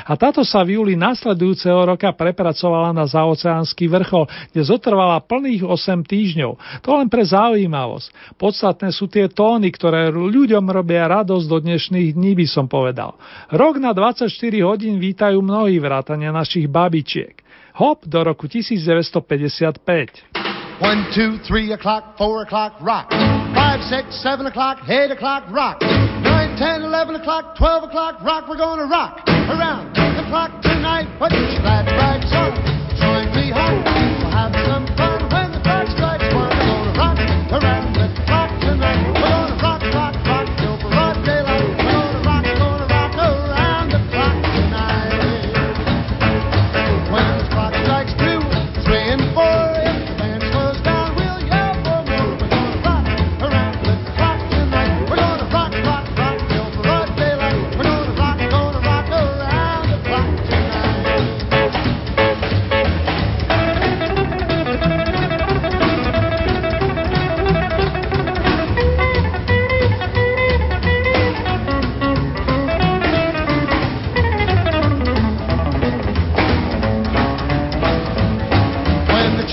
a 0.05 0.13
táto 0.19 0.43
sa 0.43 0.63
v 0.63 0.81
júli 0.81 0.95
nasledujúceho 0.95 1.85
roka 1.85 2.11
prepracovala 2.13 2.93
na 2.97 3.05
zaoceánsky 3.05 3.87
vrchol, 3.89 4.27
kde 4.53 4.63
zotrvala 4.65 5.21
plných 5.25 5.65
8 5.67 6.05
týždňov. 6.05 6.83
To 6.83 6.91
len 6.97 7.09
pre 7.09 7.25
zaujímavosť. 7.25 8.39
Podstatné 8.41 8.91
sú 8.91 9.07
tie 9.11 9.29
tóny, 9.31 9.71
ktoré 9.73 10.11
ľuďom 10.11 10.65
robia 10.71 11.07
radosť 11.09 11.47
do 11.47 11.59
dnešných 11.61 12.17
dní, 12.17 12.33
by 12.39 12.47
som 12.49 12.67
povedal. 12.71 13.17
Rok 13.53 13.79
na 13.83 13.93
24 13.93 14.31
hodín 14.65 14.97
vítajú 15.03 15.41
mnohí 15.43 15.77
vrátania 15.81 16.33
našich 16.33 16.71
babičiek. 16.71 17.45
Hop 17.75 18.07
do 18.07 18.23
roku 18.23 18.47
1955. 18.47 19.83
One, 20.79 21.07
two, 21.15 21.39
three 21.47 21.75
o'clock, 21.75 22.19
four 22.19 22.43
o'clock, 22.43 22.79
rock. 22.83 23.11
Five, 23.55 23.81
six, 23.87 24.21
seven 24.23 24.47
o'clock, 24.47 24.79
eight 24.89 25.11
o'clock, 25.11 25.45
rock. 25.51 25.81
Nine, 25.81 26.59
ten, 26.59 26.83
eleven 26.83 27.15
o'clock, 27.15 27.57
twelve 27.57 27.85
o'clock, 27.85 28.21
rock. 28.23 28.49
We're 28.49 28.59
gonna 28.59 28.87
rock 28.87 29.23
around 29.29 29.95
the 29.95 30.27
clock 30.29 30.51
tonight. 30.63 31.07
Put 31.19 31.31
your 31.33 31.63
glad 31.63 31.87
rags 31.87 32.33
on. 32.35 32.51
Join 32.99 33.31
me 33.31 33.55
home. 33.55 33.85
We'll 33.85 34.31
have 34.31 34.53
some 34.67 34.87
fun 34.97 35.14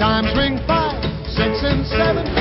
chimes 0.02 0.36
ring 0.36 0.58
five, 0.66 1.04
six, 1.28 1.62
and 1.62 1.86
seven, 1.86 2.41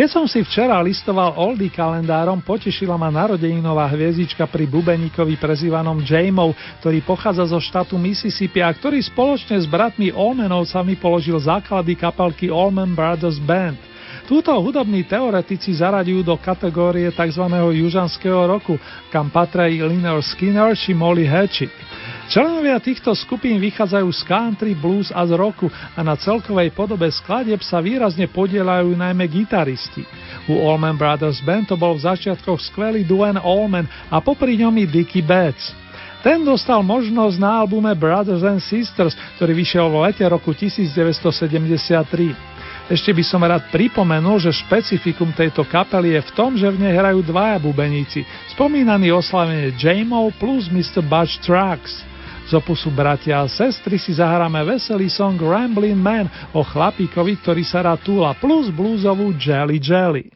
Keď 0.00 0.08
som 0.08 0.24
si 0.24 0.40
včera 0.40 0.80
listoval 0.80 1.36
Oldie 1.36 1.68
kalendárom, 1.68 2.40
potešila 2.40 2.96
ma 2.96 3.12
narodeninová 3.12 3.84
hviezdička 3.92 4.48
pri 4.48 4.64
bubeníkovi 4.64 5.36
prezývanom 5.36 6.00
Jamov, 6.00 6.56
ktorý 6.80 7.04
pochádza 7.04 7.44
zo 7.52 7.60
štátu 7.60 8.00
Mississippi 8.00 8.64
a 8.64 8.72
ktorý 8.72 8.96
spoločne 8.96 9.60
s 9.60 9.68
bratmi 9.68 10.08
Olmenovcami 10.08 10.96
položil 10.96 11.36
základy 11.36 12.00
kapelky 12.00 12.48
Allman 12.48 12.96
Brothers 12.96 13.36
Band. 13.44 13.76
Túto 14.24 14.56
hudobní 14.56 15.04
teoretici 15.04 15.76
zaraďujú 15.76 16.24
do 16.24 16.40
kategórie 16.40 17.12
tzv. 17.12 17.44
južanského 17.52 18.48
roku, 18.48 18.80
kam 19.12 19.28
patria 19.28 19.68
i 19.68 19.84
Skinner 20.24 20.72
či 20.72 20.96
Molly 20.96 21.28
Hatchet. 21.28 21.68
Členovia 22.30 22.78
týchto 22.78 23.10
skupín 23.18 23.58
vychádzajú 23.58 24.06
z 24.14 24.22
country, 24.22 24.78
blues 24.78 25.10
a 25.10 25.26
z 25.26 25.34
roku 25.34 25.66
a 25.66 25.98
na 26.06 26.14
celkovej 26.14 26.70
podobe 26.70 27.10
skladieb 27.10 27.58
sa 27.58 27.82
výrazne 27.82 28.30
podielajú 28.30 28.94
najmä 28.94 29.26
gitaristi. 29.26 30.06
U 30.46 30.62
Allman 30.62 30.94
Brothers 30.94 31.42
Band 31.42 31.66
to 31.66 31.74
bol 31.74 31.98
v 31.98 32.06
začiatkoch 32.06 32.62
skvelý 32.62 33.02
Duane 33.02 33.42
Allman 33.42 33.90
a 34.06 34.22
popri 34.22 34.62
ňom 34.62 34.70
i 34.78 34.86
Dickie 34.86 35.26
Betts. 35.26 35.74
Ten 36.22 36.46
dostal 36.46 36.86
možnosť 36.86 37.34
na 37.34 37.66
albume 37.66 37.90
Brothers 37.98 38.46
and 38.46 38.62
Sisters, 38.62 39.18
ktorý 39.34 39.50
vyšiel 39.50 39.90
v 39.90 40.06
lete 40.06 40.22
roku 40.22 40.54
1973. 40.54 42.94
Ešte 42.94 43.10
by 43.10 43.24
som 43.26 43.42
rád 43.42 43.66
pripomenul, 43.74 44.38
že 44.38 44.54
špecifikum 44.54 45.34
tejto 45.34 45.66
kapely 45.66 46.14
je 46.14 46.22
v 46.22 46.30
tom, 46.38 46.54
že 46.54 46.70
v 46.70 46.78
nej 46.78 46.94
hrajú 46.94 47.26
dvaja 47.26 47.58
bubeníci, 47.58 48.22
spomínaný 48.54 49.10
oslavene 49.18 49.74
Jamov 49.74 50.30
plus 50.38 50.70
Mr. 50.70 51.02
Butch 51.02 51.42
Trucks. 51.42 52.06
Z 52.50 52.58
opusu 52.58 52.90
bratia 52.90 53.38
a 53.38 53.46
sestry 53.46 53.94
si 53.94 54.10
zahráme 54.10 54.58
veselý 54.66 55.06
song 55.06 55.38
Ramblin' 55.38 55.94
Man 55.94 56.26
o 56.50 56.66
chlapíkovi, 56.66 57.38
ktorý 57.38 57.62
sa 57.62 57.86
rád 57.86 58.02
túla 58.02 58.34
plus 58.34 58.74
bluesovú 58.74 59.30
Jelly 59.38 59.78
Jelly. 59.78 60.26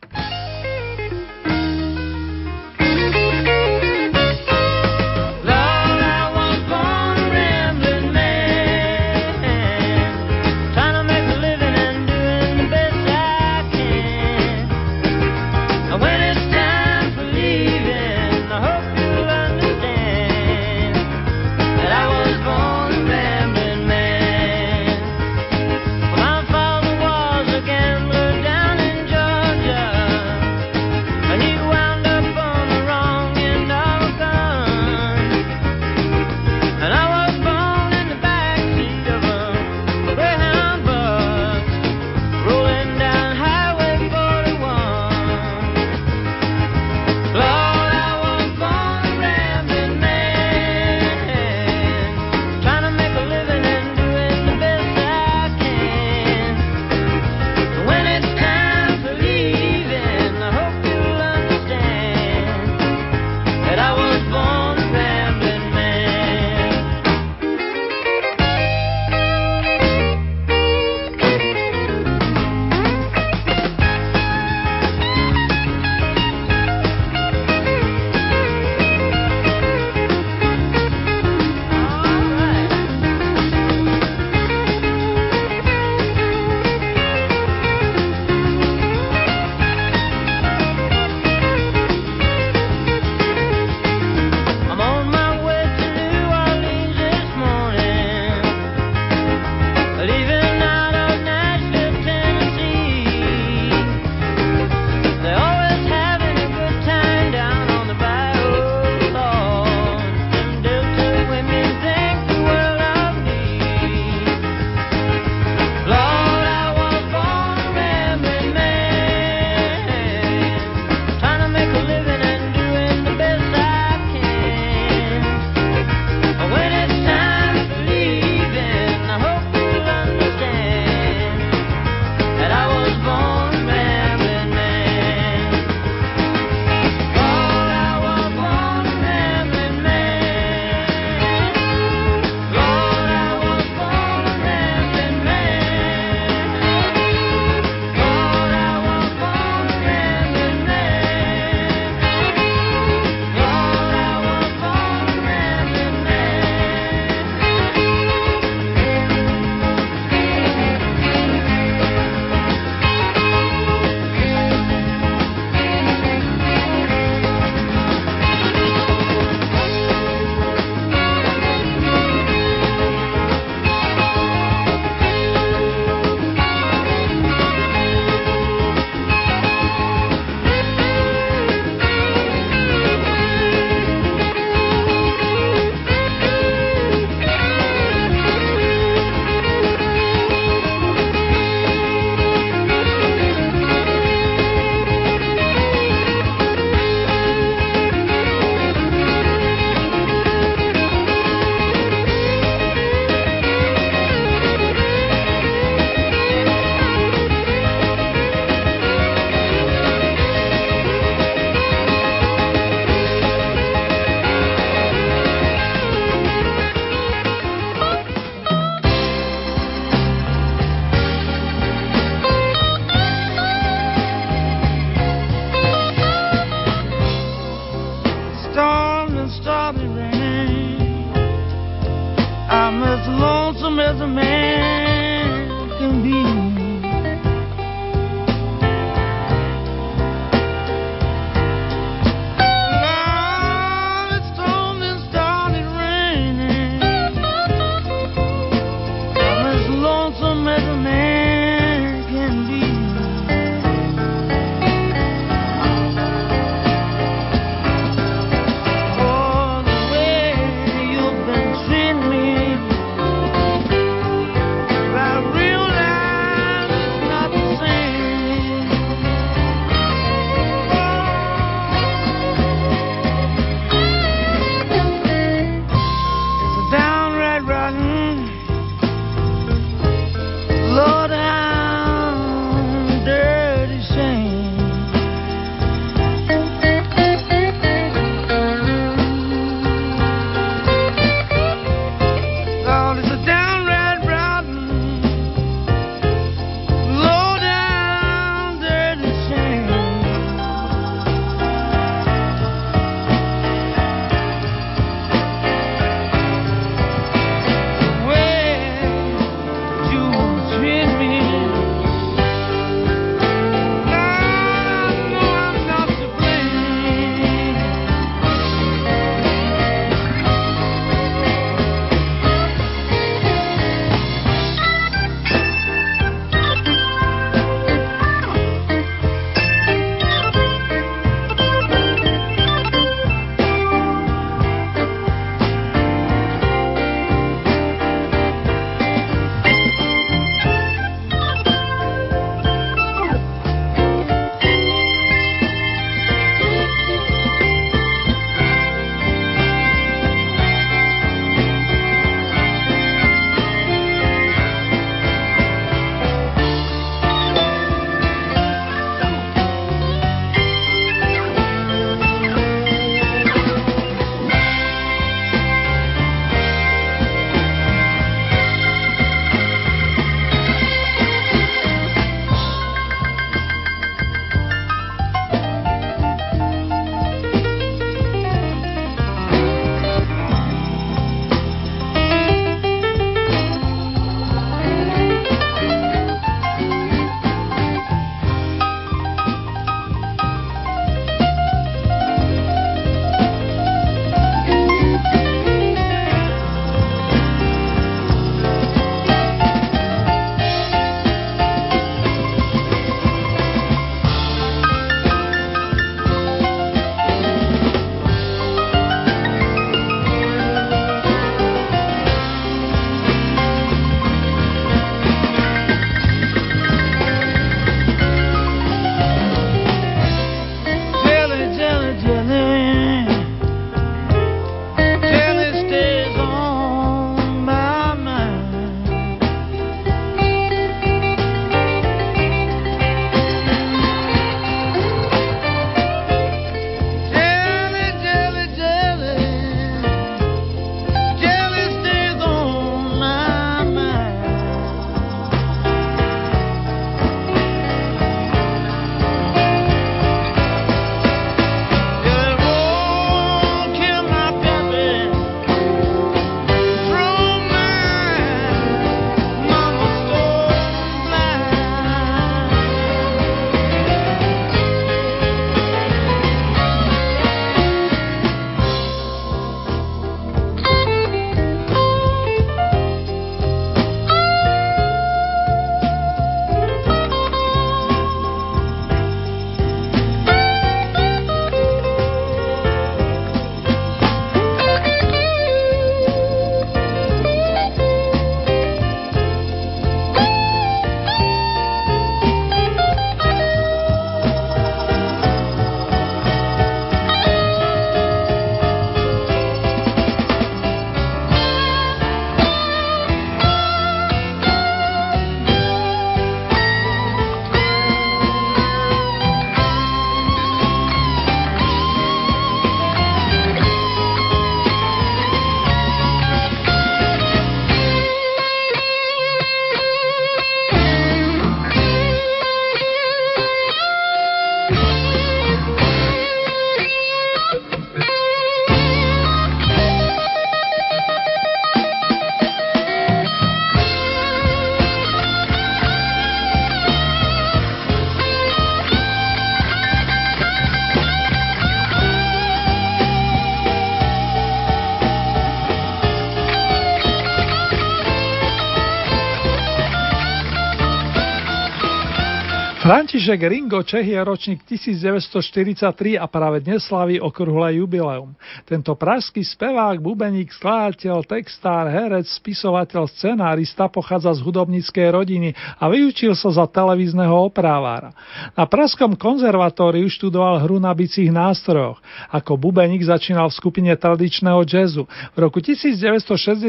František 552.85 553.41
Ringo 553.49 553.81
Čech 553.81 554.05
je 554.05 554.21
ročník 554.21 554.61
1943 554.69 556.21
a 556.21 556.29
práve 556.29 556.61
dnes 556.61 556.85
slaví 556.85 557.17
okrúhle 557.17 557.81
jubileum. 557.81 558.37
Tento 558.69 558.93
pražský 558.93 559.41
spevák, 559.41 560.05
bubeník, 560.05 560.53
skladateľ, 560.53 561.25
textár, 561.25 561.89
herec, 561.89 562.29
spisovateľ, 562.29 563.09
scenárista 563.09 563.89
pochádza 563.89 564.37
z 564.37 564.45
hudobníckej 564.45 565.17
rodiny 565.17 565.57
a 565.81 565.89
vyučil 565.89 566.37
sa 566.37 566.53
za 566.53 566.69
televízneho 566.69 567.49
oprávára. 567.49 568.13
Na 568.53 568.69
Pražskom 568.69 569.17
konzervatóriu 569.17 570.05
študoval 570.13 570.69
hru 570.69 570.77
na 570.77 570.93
bicích 570.93 571.33
nástrojoch. 571.33 572.05
Ako 572.37 572.61
bubeník 572.61 573.01
začínal 573.01 573.49
v 573.49 573.65
skupine 573.65 573.97
tradičného 573.97 574.61
jazzu. 574.69 575.09
V 575.33 575.39
roku 575.41 575.65
1963 575.65 576.69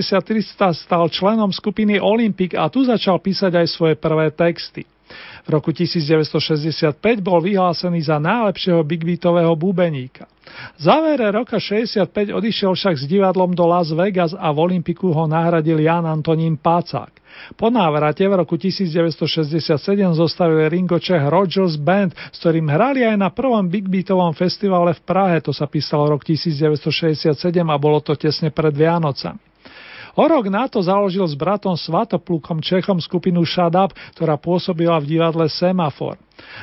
stal 0.80 1.12
členom 1.12 1.52
skupiny 1.52 2.00
Olympic 2.00 2.56
a 2.56 2.72
tu 2.72 2.88
začal 2.88 3.20
písať 3.20 3.52
aj 3.52 3.68
svoje 3.68 4.00
prvé 4.00 4.32
texty. 4.32 4.95
V 5.46 5.50
roku 5.54 5.70
1965 5.70 6.98
bol 7.22 7.38
vyhlásený 7.38 8.02
za 8.02 8.18
najlepšieho 8.18 8.82
big 8.82 9.06
beatového 9.06 9.54
bubeníka. 9.54 10.26
V 10.78 10.90
závere 10.90 11.30
roka 11.30 11.62
65 11.62 12.34
odišiel 12.34 12.74
však 12.74 12.96
s 12.98 13.06
divadlom 13.06 13.54
do 13.54 13.70
Las 13.70 13.94
Vegas 13.94 14.34
a 14.34 14.50
v 14.50 14.58
Olympiku 14.58 15.14
ho 15.14 15.30
nahradil 15.30 15.78
Jan 15.78 16.10
Antonín 16.10 16.58
Pácák. 16.58 17.14
Po 17.54 17.70
návrate 17.70 18.26
v 18.26 18.42
roku 18.42 18.58
1967 18.58 19.78
zostavil 20.18 20.66
Ringo 20.66 20.98
Czech 20.98 21.22
Rogers 21.30 21.78
Band, 21.78 22.18
s 22.34 22.38
ktorým 22.42 22.66
hrali 22.72 23.06
aj 23.06 23.18
na 23.20 23.30
prvom 23.30 23.70
Big 23.70 23.86
Beatovom 23.86 24.34
festivale 24.34 24.98
v 24.98 25.02
Prahe, 25.06 25.38
to 25.46 25.54
sa 25.54 25.70
písalo 25.70 26.10
rok 26.10 26.26
1967 26.26 27.38
a 27.62 27.76
bolo 27.78 28.02
to 28.02 28.18
tesne 28.18 28.50
pred 28.50 28.74
Vianocami. 28.74 29.55
O 30.16 30.24
rok 30.24 30.48
na 30.48 30.66
to 30.72 30.80
založil 30.80 31.28
s 31.28 31.36
bratom 31.36 31.76
Svatoplukom 31.76 32.64
Čechom 32.64 33.04
skupinu 33.04 33.44
Shut 33.44 33.76
Up, 33.76 33.92
ktorá 34.16 34.40
pôsobila 34.40 34.96
v 35.04 35.20
divadle 35.20 35.52
Semafor. 35.52 36.16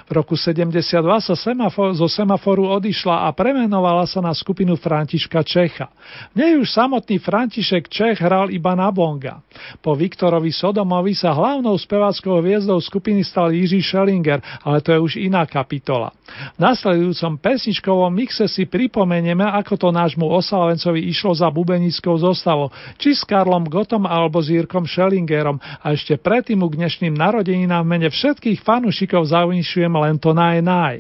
V 0.07 0.11
roku 0.13 0.37
72 0.37 0.85
sa 1.23 1.35
semafor, 1.35 1.97
zo 1.97 2.09
semaforu 2.11 2.69
odišla 2.77 3.27
a 3.27 3.33
premenovala 3.33 4.05
sa 4.05 4.21
na 4.21 4.37
skupinu 4.37 4.77
Františka 4.77 5.41
Čecha. 5.41 5.89
V 6.33 6.45
nej 6.45 6.53
už 6.61 6.69
samotný 6.69 7.17
František 7.17 7.89
Čech 7.89 8.21
hral 8.21 8.53
iba 8.53 8.77
na 8.77 8.93
bonga. 8.93 9.41
Po 9.81 9.97
Viktorovi 9.97 10.53
Sodomovi 10.53 11.17
sa 11.17 11.33
hlavnou 11.33 11.73
speváckou 11.77 12.45
hviezdou 12.45 12.77
skupiny 12.81 13.25
stal 13.25 13.53
Jiří 13.53 13.81
Schellinger, 13.81 14.45
ale 14.65 14.79
to 14.85 14.93
je 14.93 14.99
už 15.01 15.13
iná 15.17 15.49
kapitola. 15.49 16.13
V 16.57 16.59
nasledujúcom 16.61 17.37
pesničkovom 17.41 18.13
mixe 18.13 18.49
si 18.49 18.65
pripomenieme, 18.65 19.45
ako 19.45 19.77
to 19.77 19.89
nášmu 19.93 20.25
oslavencovi 20.25 21.09
išlo 21.09 21.37
za 21.37 21.53
bubenickou 21.53 22.17
zostavou, 22.21 22.73
či 22.97 23.13
s 23.13 23.25
Karlom 23.25 23.69
Gotom 23.69 24.09
alebo 24.09 24.41
s 24.41 24.49
Jirkom 24.49 24.89
Schellingerom 24.89 25.61
a 25.61 25.93
ešte 25.93 26.17
predtým 26.17 26.65
k 26.65 26.79
dnešným 26.79 27.15
narodeninám 27.17 27.85
v 27.85 27.91
mene 27.91 28.09
všetkých 28.09 28.65
fanúšikov 28.65 29.29
zavinšuje 29.29 29.62
počujem 29.63 29.95
len 29.95 30.19
to 30.19 30.35
naj 30.35 30.59
naj. 30.59 30.99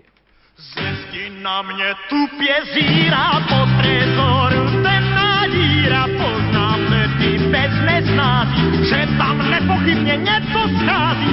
Zvezdi 0.55 1.35
na 1.43 1.67
mne 1.67 1.99
tupie 2.07 2.57
zíra 2.71 3.43
po 3.51 3.67
trezoru, 3.83 4.63
ten 4.87 5.05
díra 5.51 6.07
poznám 6.07 6.81
vtedy 6.87 7.51
bez 7.51 7.75
nesnázy, 7.83 8.87
že 8.87 9.11
tam 9.19 9.43
nepochybne 9.51 10.15
něco 10.17 10.61
schází, 10.79 11.31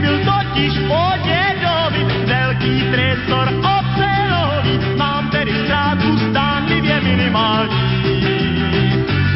byl 0.00 0.16
totiž 0.24 0.72
po 0.88 1.04
dedovi, 1.24 2.02
veľký 2.26 2.74
trezor 2.90 3.48
ocelový, 3.60 4.74
mám 4.96 5.28
tedy 5.28 5.52
ztrátu 5.64 6.08
stánlivě 6.32 7.00
minimální. 7.00 7.80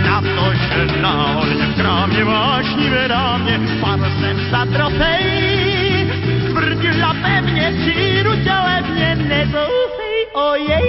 Na 0.08 0.18
to, 0.24 0.46
že 0.56 1.00
náhodně 1.04 1.66
v 1.66 1.74
krámě 1.76 2.24
vášnivé 2.24 3.08
dámě, 3.08 3.60
padl 3.80 4.08
jsem 4.20 4.36
za 4.50 4.64
trofej, 4.64 5.50
tvrdila 6.50 6.99
pevne, 7.22 7.72
přijdu 7.80 8.32
tě 8.44 8.52
levně, 8.52 9.16
nezoufej, 9.16 10.18
ojej, 10.32 10.88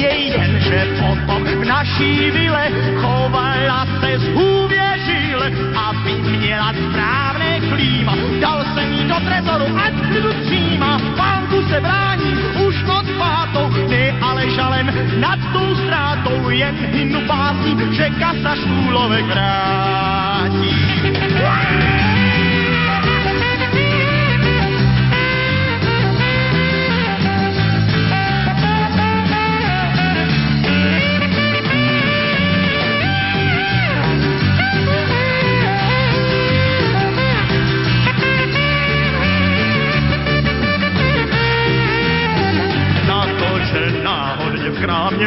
jej, 0.00 0.28
jenže 0.28 0.86
potom 1.00 1.44
v 1.44 1.64
naší 1.64 2.30
vile 2.30 2.70
chovala 3.00 3.86
se 4.00 4.18
zhůvěřil, 4.18 5.42
aby 5.88 6.12
měla 6.12 6.72
správné 6.72 7.60
klíma. 7.60 8.14
Dal 8.40 8.64
jsem 8.74 8.92
jí 8.92 9.08
do 9.08 9.14
trezoru, 9.14 9.66
ať 9.84 9.92
klidu 10.08 10.32
tříma, 10.32 11.00
pánku 11.16 11.62
se 11.68 11.80
brání, 11.80 12.32
už 12.66 12.82
noc 12.82 13.06
pátou, 13.18 13.70
ne 13.88 14.12
ale 14.22 14.50
žalem 14.50 14.92
nad 15.20 15.38
tou 15.52 15.76
ztrátou, 15.76 16.50
jen 16.50 16.74
hynu 16.92 17.20
pásí, 17.26 17.76
že 17.90 18.10
kasa 18.10 18.54
škůlovek 18.56 19.24
vrátí. 19.24 20.78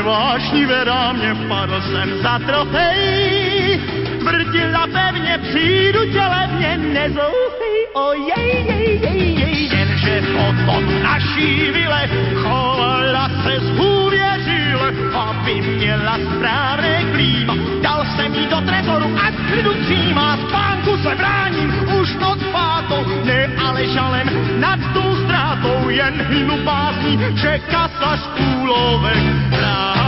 Vášnivé 0.02 0.86
dámě 0.86 1.36
padl 1.48 1.82
jsem 1.82 2.22
za 2.22 2.40
trofej. 2.40 3.82
Tvrdila 4.20 4.88
pevně, 4.88 5.38
přijdu 5.38 6.06
tě 6.12 6.22
levně, 6.22 6.78
nezoufej, 6.78 7.78
ojej, 7.94 8.66
jej, 8.68 9.00
jej, 9.04 9.40
jej, 9.40 9.70
jenže 9.74 10.22
potom 10.36 11.04
naší 11.04 11.72
vile 11.72 12.10
chovala 12.34 13.30
se 13.44 13.60
zhůvěřil, 13.60 14.80
aby 15.16 15.62
měla 15.62 16.18
správné 16.36 17.04
klíma. 17.12 17.56
Dal 17.82 18.06
jsem 18.16 18.34
jí 18.34 18.48
do 18.48 18.62
trezoru, 18.62 19.18
ať 19.26 19.34
klidu 19.52 19.74
tříma, 19.74 20.38
spánku 20.48 20.98
se 20.98 21.16
bráním, 21.16 21.74
už 22.02 22.14
noc 22.14 22.40
pátou, 22.52 23.06
ne 23.24 23.50
ale 23.66 23.88
žalem 23.88 24.28
nad 24.60 24.80
tou 24.94 25.16
ztrátou, 25.26 25.90
jen 25.90 26.26
hynu 26.30 26.58
básní, 26.64 27.20
že 27.36 27.60
kasa 27.60 28.18
škůlovek 28.72 29.16
jen 29.52 30.01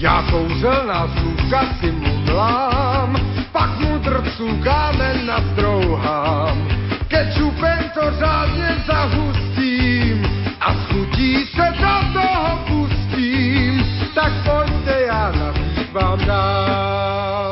Já 0.00 0.22
kouzelná 0.30 1.08
slůvka 1.18 1.64
si 1.80 1.92
mumlám, 1.92 3.16
pak 3.52 3.78
mu 3.78 3.98
drců 3.98 4.60
kámen 4.64 5.26
nastrouhám. 5.26 6.68
Kečupem 7.08 7.90
to 7.94 8.00
řádně 8.18 8.84
zahustím 8.86 10.28
a 10.60 10.74
s 10.74 10.86
se 11.54 11.72
do 11.80 12.20
toho 12.20 12.58
pustím, 12.68 13.86
tak 14.14 14.32
pojďte, 14.44 15.00
já 15.06 15.32
na 15.32 15.54
vám 15.92 16.26
dám. 16.26 17.47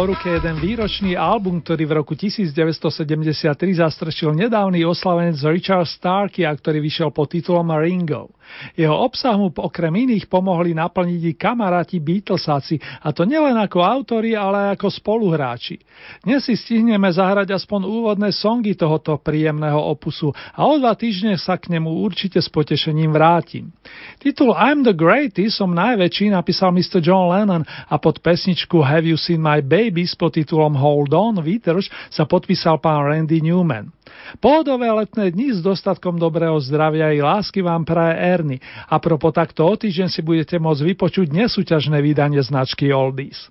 Po 0.00 0.08
ruke 0.08 0.32
jeden 0.32 0.56
výročný 0.56 1.12
album, 1.12 1.60
ktorý 1.60 1.84
v 1.84 1.92
roku 2.00 2.16
1973 2.16 3.36
zastrčil 3.84 4.32
nedávny 4.32 4.80
oslavenec 4.80 5.36
Richard 5.44 5.84
Starkey 5.84 6.48
a 6.48 6.56
ktorý 6.56 6.80
vyšiel 6.80 7.12
pod 7.12 7.28
titulom 7.28 7.68
Ringo. 7.68 8.32
Jeho 8.74 8.96
obsah 8.96 9.36
mu 9.36 9.52
okrem 9.52 9.92
iných 9.92 10.26
pomohli 10.26 10.72
naplniť 10.76 11.22
i 11.30 11.32
kamaráti 11.36 11.96
Beatlesáci, 12.00 12.80
a 13.04 13.12
to 13.12 13.28
nielen 13.28 13.56
ako 13.58 13.84
autori, 13.84 14.32
ale 14.32 14.74
ako 14.74 14.88
spoluhráči. 14.88 15.80
Dnes 16.24 16.44
si 16.46 16.56
stihneme 16.56 17.08
zahrať 17.12 17.52
aspoň 17.54 17.86
úvodné 17.86 18.32
songy 18.32 18.72
tohoto 18.74 19.20
príjemného 19.20 19.78
opusu 19.78 20.32
a 20.32 20.64
o 20.64 20.80
dva 20.80 20.96
týždne 20.96 21.36
sa 21.36 21.60
k 21.60 21.72
nemu 21.72 22.00
určite 22.00 22.40
s 22.40 22.48
potešením 22.48 23.12
vrátim. 23.12 23.72
Titul 24.20 24.56
I'm 24.56 24.82
the 24.86 24.96
Greatest 24.96 25.60
som 25.60 25.76
najväčší 25.76 26.32
napísal 26.32 26.72
Mr. 26.72 27.04
John 27.04 27.28
Lennon 27.28 27.62
a 27.66 27.94
pod 28.00 28.24
pesničku 28.24 28.80
Have 28.80 29.04
You 29.04 29.20
Seen 29.20 29.44
My 29.44 29.60
Baby 29.60 30.08
s 30.08 30.16
podtitulom 30.16 30.76
Hold 30.76 31.12
On, 31.12 31.36
Vítržš 31.36 31.92
sa 32.08 32.24
podpísal 32.24 32.80
pán 32.80 33.04
Randy 33.04 33.44
Newman. 33.44 33.99
Pohodové 34.38 34.86
letné 34.94 35.34
dni 35.34 35.58
s 35.58 35.64
dostatkom 35.64 36.14
dobrého 36.14 36.54
zdravia 36.62 37.10
i 37.10 37.18
lásky 37.18 37.58
vám 37.64 37.82
praje 37.82 38.14
Erny 38.14 38.56
a 38.86 39.02
propo 39.02 39.34
takto 39.34 39.66
o 39.66 39.74
týždeň 39.74 40.08
si 40.12 40.20
budete 40.22 40.62
môcť 40.62 40.86
vypočuť 40.94 41.26
nesúťažné 41.34 41.98
vydanie 41.98 42.38
značky 42.38 42.94
Oldies. 42.94 43.50